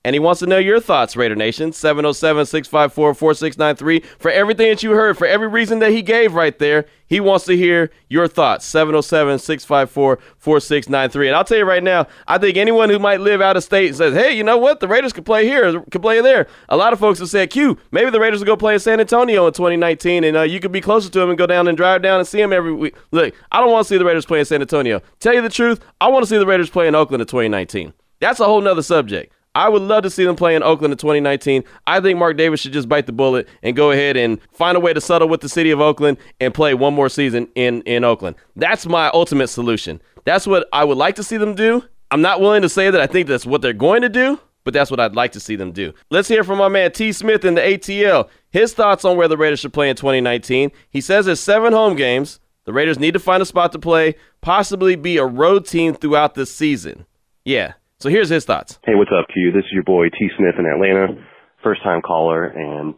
[0.03, 1.71] And he wants to know your thoughts, Raider Nation.
[1.71, 3.99] 707 654 4693.
[4.17, 7.45] For everything that you heard, for every reason that he gave right there, he wants
[7.45, 8.65] to hear your thoughts.
[8.65, 11.27] 707 654 4693.
[11.27, 13.89] And I'll tell you right now, I think anyone who might live out of state
[13.89, 14.79] and says, hey, you know what?
[14.79, 16.47] The Raiders could play here, could play there.
[16.69, 18.99] A lot of folks have said, Q, maybe the Raiders will go play in San
[18.99, 21.77] Antonio in 2019 and uh, you could be closer to them and go down and
[21.77, 22.95] drive down and see them every week.
[23.11, 25.01] Look, I don't want to see the Raiders play in San Antonio.
[25.19, 27.93] Tell you the truth, I want to see the Raiders play in Oakland in 2019.
[28.19, 29.33] That's a whole nother subject.
[29.53, 31.63] I would love to see them play in Oakland in 2019.
[31.85, 34.79] I think Mark Davis should just bite the bullet and go ahead and find a
[34.79, 38.03] way to settle with the city of Oakland and play one more season in, in
[38.03, 38.37] Oakland.
[38.55, 40.01] That's my ultimate solution.
[40.23, 41.83] That's what I would like to see them do.
[42.11, 44.73] I'm not willing to say that I think that's what they're going to do, but
[44.73, 45.93] that's what I'd like to see them do.
[46.09, 47.11] Let's hear from my man T.
[47.11, 48.29] Smith in the ATL.
[48.51, 50.71] His thoughts on where the Raiders should play in 2019.
[50.89, 52.39] He says there's seven home games.
[52.65, 56.35] The Raiders need to find a spot to play, possibly be a road team throughout
[56.35, 57.05] the season.
[57.43, 58.79] Yeah, so here's his thoughts.
[58.83, 59.51] Hey, what's up, Q?
[59.53, 60.29] This is your boy T.
[60.35, 61.21] Smith in Atlanta,
[61.63, 62.95] first time caller, and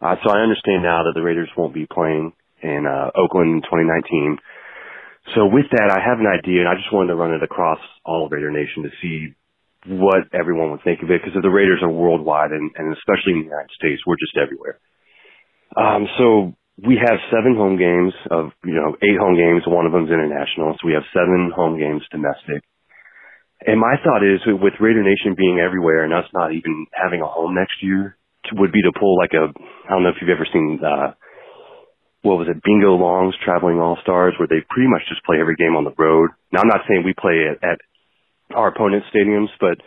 [0.00, 3.62] uh, so I understand now that the Raiders won't be playing in uh, Oakland in
[3.62, 4.38] 2019.
[5.34, 7.78] So with that, I have an idea, and I just wanted to run it across
[8.04, 9.36] all of Raider Nation to see
[9.92, 13.38] what everyone would think of it, because the Raiders are worldwide, and, and especially in
[13.44, 14.80] the United States, we're just everywhere.
[15.76, 19.68] Um, so we have seven home games of, you know, eight home games.
[19.68, 20.76] One of them's international.
[20.80, 22.64] So we have seven home games domestic.
[23.64, 27.26] And my thought is with Raider Nation being everywhere and us not even having a
[27.26, 28.16] home next year
[28.52, 31.16] would be to pull like a, I don't know if you've ever seen, uh,
[32.22, 35.56] what was it, Bingo Long's Traveling All Stars, where they pretty much just play every
[35.56, 36.30] game on the road.
[36.52, 37.78] Now I'm not saying we play at, at
[38.54, 39.80] our opponent's stadiums, but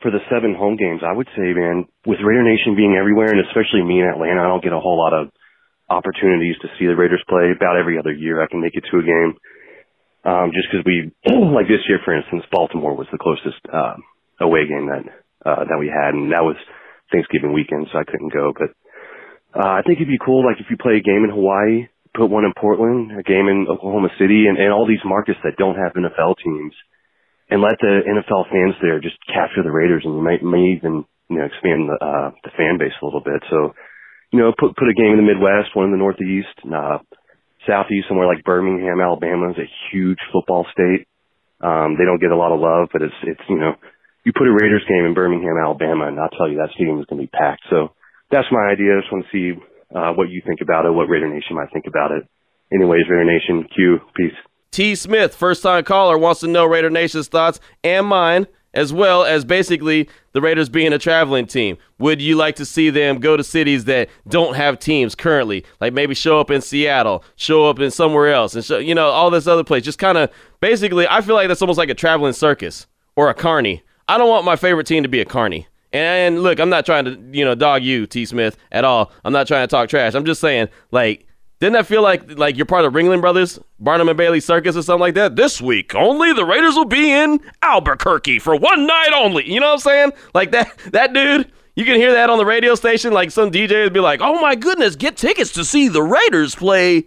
[0.00, 3.44] for the seven home games, I would say, man, with Raider Nation being everywhere and
[3.44, 5.28] especially me in Atlanta, I don't get a whole lot of
[5.90, 8.40] opportunities to see the Raiders play about every other year.
[8.40, 9.36] I can make it to a game
[10.24, 11.12] um, just because we,
[11.54, 13.96] like this year, for instance, Baltimore was the closest uh,
[14.40, 15.04] away game that
[15.44, 16.56] uh, that we had, and that was
[17.12, 18.52] Thanksgiving weekend, so I couldn't go.
[18.52, 18.76] But
[19.56, 22.28] uh, I think it'd be cool, like if you play a game in Hawaii, put
[22.28, 25.80] one in Portland, a game in Oklahoma City, and, and all these markets that don't
[25.80, 26.74] have NFL teams,
[27.50, 31.04] and let the NFL fans there just capture the Raiders, and you might may even
[31.28, 33.42] you know expand the uh, the fan base a little bit.
[33.50, 33.74] So,
[34.30, 36.98] you know, put put a game in the Midwest, one in the Northeast, and, uh,
[37.66, 41.06] southeast somewhere like Birmingham, Alabama is a huge football state.
[41.60, 43.76] Um, they don't get a lot of love, but it's it's you know,
[44.24, 47.06] you put a Raiders game in Birmingham, Alabama, and I'll tell you that stadium is
[47.06, 47.62] going to be packed.
[47.68, 47.92] So
[48.30, 48.96] that's my idea.
[48.96, 49.60] I just want to see
[49.94, 52.24] uh, what you think about it, what Raider Nation might think about it.
[52.72, 54.38] Anyways, Raider Nation, Q, peace.
[54.70, 54.94] T.
[54.94, 59.44] Smith, first time caller, wants to know Raider Nation's thoughts and mine, as well as
[59.44, 61.76] basically the Raiders being a traveling team.
[61.98, 65.64] Would you like to see them go to cities that don't have teams currently?
[65.80, 69.08] Like maybe show up in Seattle, show up in somewhere else, and show, you know,
[69.08, 69.84] all this other place.
[69.84, 73.34] Just kind of basically, I feel like that's almost like a traveling circus or a
[73.34, 73.82] carny.
[74.08, 75.66] I don't want my favorite team to be a carny.
[75.92, 78.24] And look, I'm not trying to, you know, dog you, T.
[78.24, 79.10] Smith, at all.
[79.24, 80.14] I'm not trying to talk trash.
[80.14, 81.26] I'm just saying, like,
[81.60, 84.82] didn't that feel like like you're part of Ringling Brothers, Barnum and Bailey Circus or
[84.82, 85.36] something like that?
[85.36, 89.50] This week only the Raiders will be in Albuquerque for one night only.
[89.50, 90.12] You know what I'm saying?
[90.34, 91.52] Like that that dude.
[91.76, 93.12] You can hear that on the radio station.
[93.12, 96.54] Like some DJ would be like, "Oh my goodness, get tickets to see the Raiders
[96.54, 97.06] play."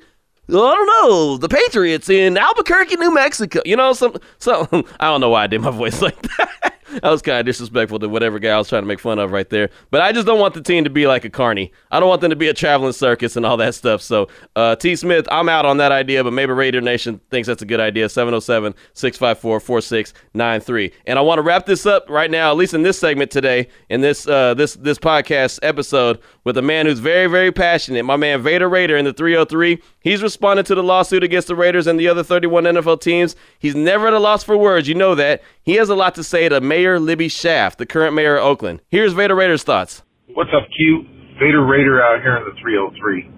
[0.50, 3.62] I don't know the Patriots in Albuquerque, New Mexico.
[3.66, 4.68] You know some some.
[5.00, 6.73] I don't know why I did my voice like that.
[7.02, 9.32] That was kind of disrespectful to whatever guy I was trying to make fun of
[9.32, 9.70] right there.
[9.92, 11.72] But I just don't want the team to be like a carny.
[11.92, 14.02] I don't want them to be a traveling circus and all that stuff.
[14.02, 14.96] So, uh, T.
[14.96, 18.10] Smith, I'm out on that idea, but maybe Raider Nation thinks that's a good idea.
[18.10, 20.92] 707 654 4693.
[21.08, 23.68] And I want to wrap this up right now, at least in this segment today,
[23.90, 28.04] in this, uh, this, this podcast episode, with a man who's very, very passionate.
[28.04, 29.82] My man, Vader Raider in the 303.
[30.02, 33.36] He's responded to the lawsuit against the Raiders and the other 31 NFL teams.
[33.60, 34.88] He's never at a loss for words.
[34.88, 35.42] You know that.
[35.64, 38.82] He has a lot to say to Mayor Libby Schaaf, the current mayor of Oakland.
[38.90, 40.04] Here's Vader Raiders' thoughts.
[40.34, 41.06] What's up, Q?
[41.40, 43.32] Vader Raider out here in the 303.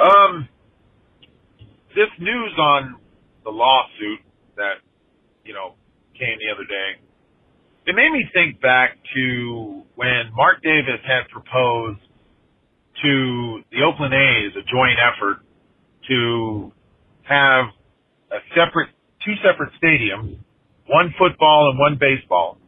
[0.00, 0.48] Um,
[1.94, 2.96] this news on
[3.44, 4.20] the lawsuit
[4.56, 4.80] that,
[5.44, 5.74] you know,
[6.18, 7.04] came the other day,
[7.86, 12.00] it made me think back to when Mark Davis had proposed
[13.02, 15.44] to the Oakland A's a joint effort
[16.08, 16.72] to
[17.24, 17.66] have
[18.32, 18.88] a separate,
[19.26, 20.38] two separate stadiums,
[20.90, 22.58] one football and one baseball,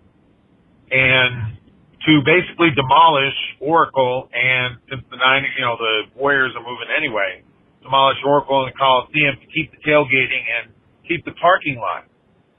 [0.91, 1.59] and
[2.07, 7.43] to basically demolish Oracle and since the nine, you know, the Warriors are moving anyway,
[7.83, 10.75] demolish Oracle and the Coliseum to keep the tailgating and
[11.07, 12.07] keep the parking lot.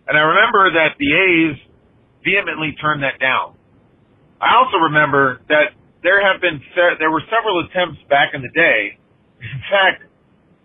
[0.07, 1.55] And I remember that the A's
[2.24, 3.55] vehemently turned that down.
[4.39, 6.59] I also remember that there have been
[6.99, 8.99] there were several attempts back in the day.
[9.39, 10.03] In fact,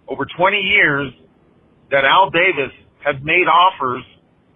[0.06, 1.12] over 20 years,
[1.90, 2.74] that Al Davis
[3.06, 4.02] has made offers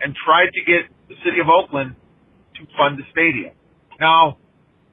[0.02, 1.94] and tried to get the city of Oakland
[2.58, 3.54] to fund the stadium.
[4.00, 4.38] Now,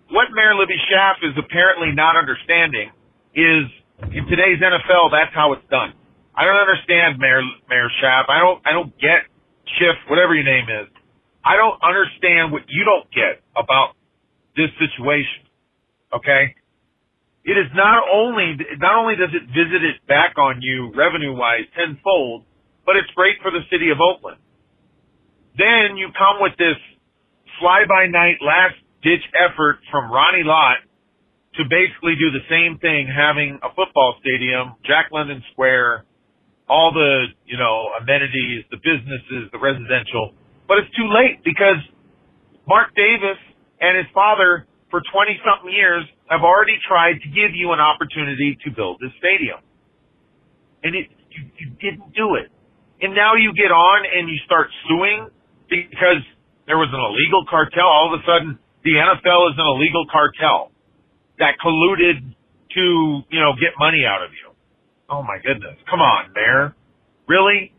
[0.10, 2.94] what Mayor Libby Schaaf is apparently not understanding
[3.34, 3.66] is
[4.14, 5.94] in today's NFL, that's how it's done.
[6.34, 8.30] I don't understand Mayor Mayor Schaaf.
[8.30, 9.28] I don't I don't get
[9.78, 10.88] Schiff, whatever your name is.
[11.46, 13.94] I don't understand what you don't get about
[14.56, 15.46] this situation.
[16.14, 16.56] Okay?
[17.46, 21.66] It is not only, not only does it visit it back on you revenue wise
[21.74, 22.44] tenfold,
[22.86, 24.38] but it's great for the city of Oakland.
[25.58, 26.78] Then you come with this
[27.60, 30.84] fly by night last ditch effort from Ronnie Lott
[31.56, 36.06] to basically do the same thing, having a football stadium, Jack London Square,
[36.70, 40.38] all the, you know, amenities, the businesses, the residential.
[40.68, 41.82] But it's too late because
[42.70, 43.42] Mark Davis
[43.82, 48.58] and his father for 20 something years have already tried to give you an opportunity
[48.66, 49.58] to build this stadium.
[50.86, 52.54] And it, you, you didn't do it.
[53.02, 55.34] And now you get on and you start suing
[55.70, 56.22] because
[56.68, 57.88] there was an illegal cartel.
[57.88, 60.74] All of a sudden, the NFL is an illegal cartel
[61.38, 62.36] that colluded
[62.76, 62.86] to,
[63.30, 64.52] you know, get money out of you.
[65.10, 65.78] Oh my goodness.
[65.90, 66.76] Come on, Mayor.
[67.28, 67.74] Really?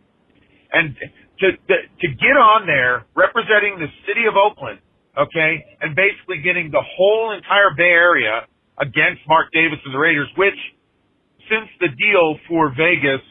[0.72, 4.80] And to, to, to get on there representing the city of Oakland
[5.16, 8.46] okay, and basically getting the whole entire Bay Area
[8.78, 10.58] against Mark Davis and the Raiders, which
[11.50, 13.24] since the deal for Vegas,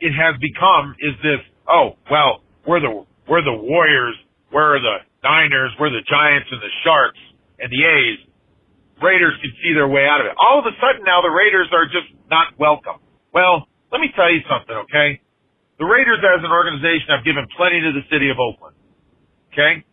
[0.00, 2.92] it has become is this, oh, well, we're the,
[3.24, 4.14] we're the Warriors,
[4.52, 7.18] we're the Niners, we're the Giants and the Sharks
[7.56, 8.20] and the A's.
[9.00, 10.36] Raiders can see their way out of it.
[10.36, 13.00] All of a sudden now the Raiders are just not welcome.
[13.32, 15.22] Well, let me tell you something, okay?
[15.80, 18.76] The Raiders as an organization have given plenty to the city of Oakland.
[19.54, 19.88] Okay?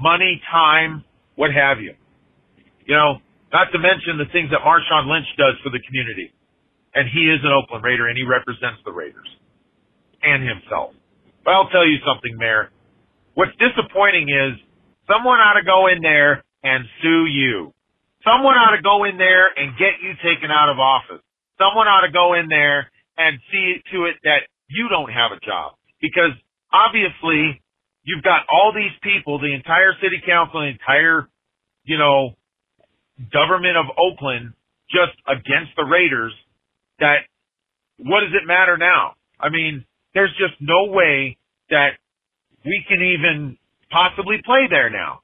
[0.00, 1.04] money, time,
[1.34, 1.94] what have you.
[2.86, 3.18] You know,
[3.52, 6.32] not to mention the things that Marshawn Lynch does for the community.
[6.94, 9.28] And he is an Oakland Raider and he represents the Raiders
[10.22, 10.94] and himself.
[11.46, 12.74] But I'll tell you something, Mayor.
[13.38, 14.58] What's disappointing is
[15.06, 17.70] someone ought to go in there and sue you.
[18.26, 21.22] Someone ought to go in there and get you taken out of office.
[21.62, 25.38] Someone ought to go in there and see to it that you don't have a
[25.38, 25.78] job.
[26.02, 26.34] Because
[26.74, 27.62] obviously
[28.06, 31.26] You've got all these people, the entire city council, the entire,
[31.82, 32.38] you know,
[33.34, 34.54] government of Oakland
[34.86, 36.32] just against the Raiders
[37.00, 37.26] that
[37.98, 39.18] what does it matter now?
[39.40, 39.84] I mean,
[40.16, 41.36] there's just no way
[41.68, 42.00] that
[42.64, 43.58] we can even
[43.92, 45.20] possibly play there now.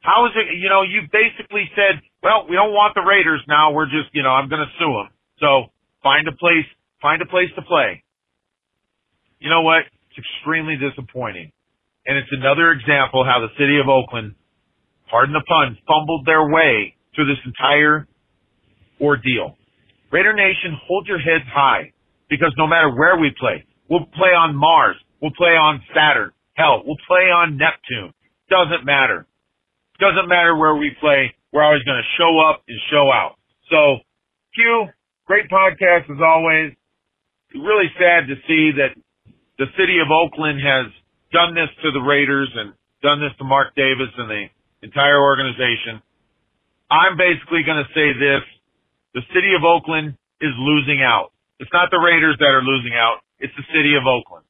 [0.00, 3.70] How is it, you know, you basically said, well, we don't want the Raiders now.
[3.76, 5.12] We're just, you know, I'm going to sue them.
[5.44, 5.68] So
[6.02, 6.64] find a place,
[7.04, 8.02] find a place to play.
[9.40, 9.84] you know what?
[10.08, 11.52] It's extremely disappointing.
[12.06, 14.34] And it's another example how the city of Oakland,
[15.10, 18.08] pardon the pun, fumbled their way through this entire
[19.00, 19.56] ordeal.
[20.10, 21.92] Raider Nation, hold your heads high
[22.30, 26.82] because no matter where we play, we'll play on Mars, we'll play on Saturn, hell,
[26.86, 28.14] we'll play on Neptune.
[28.48, 29.26] Doesn't matter.
[29.98, 31.34] Doesn't matter where we play.
[31.52, 33.36] We're always going to show up and show out.
[33.68, 34.02] So,
[34.54, 34.86] Q,
[35.26, 36.72] great podcast as always.
[37.54, 38.94] Really sad to see that
[39.58, 40.88] the city of Oakland has
[41.34, 42.72] done this to the Raiders and
[43.02, 44.46] done this to Mark Davis and the
[44.82, 46.02] entire organization.
[46.90, 48.42] I'm basically going to say this.
[49.14, 51.30] The city of Oakland is losing out.
[51.58, 53.22] It's not the Raiders that are losing out.
[53.40, 54.44] It's the city of Oakland.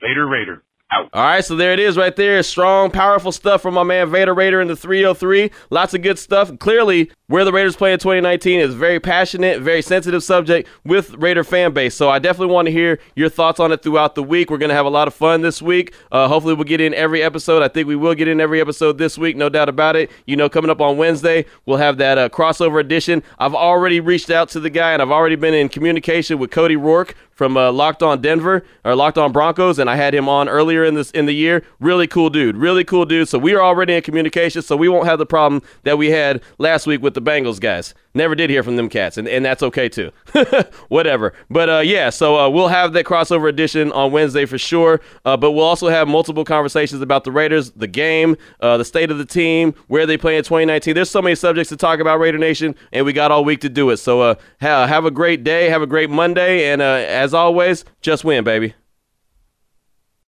[0.00, 0.62] Vader Raider.
[0.92, 1.08] Out.
[1.12, 2.42] All right, so there it is right there.
[2.42, 5.52] Strong, powerful stuff from my man Vader Raider in the 303.
[5.70, 6.58] Lots of good stuff.
[6.58, 11.44] Clearly, where the Raiders play in 2019 is very passionate, very sensitive subject with Raider
[11.44, 11.94] fan base.
[11.94, 14.50] So I definitely want to hear your thoughts on it throughout the week.
[14.50, 15.94] We're going to have a lot of fun this week.
[16.10, 17.62] Uh, hopefully, we'll get in every episode.
[17.62, 20.10] I think we will get in every episode this week, no doubt about it.
[20.26, 23.22] You know, coming up on Wednesday, we'll have that uh, crossover edition.
[23.38, 26.74] I've already reached out to the guy, and I've already been in communication with Cody
[26.74, 30.46] Roark from uh, Locked On Denver or Locked On Broncos, and I had him on
[30.46, 31.64] earlier in this in the year.
[31.80, 33.30] Really cool dude, really cool dude.
[33.30, 36.42] So we are already in communication, so we won't have the problem that we had
[36.58, 37.94] last week with the Bengals guys.
[38.12, 40.10] Never did hear from them cats, and, and that's okay too.
[40.88, 41.32] Whatever.
[41.48, 45.00] But uh, yeah, so uh, we'll have that crossover edition on Wednesday for sure.
[45.24, 49.12] Uh, but we'll also have multiple conversations about the Raiders, the game, uh, the state
[49.12, 50.94] of the team, where they play in 2019.
[50.94, 53.68] There's so many subjects to talk about Raider Nation, and we got all week to
[53.68, 53.98] do it.
[53.98, 57.84] So uh, ha- have a great day, have a great Monday, and uh, as always,
[58.00, 58.74] just win, baby.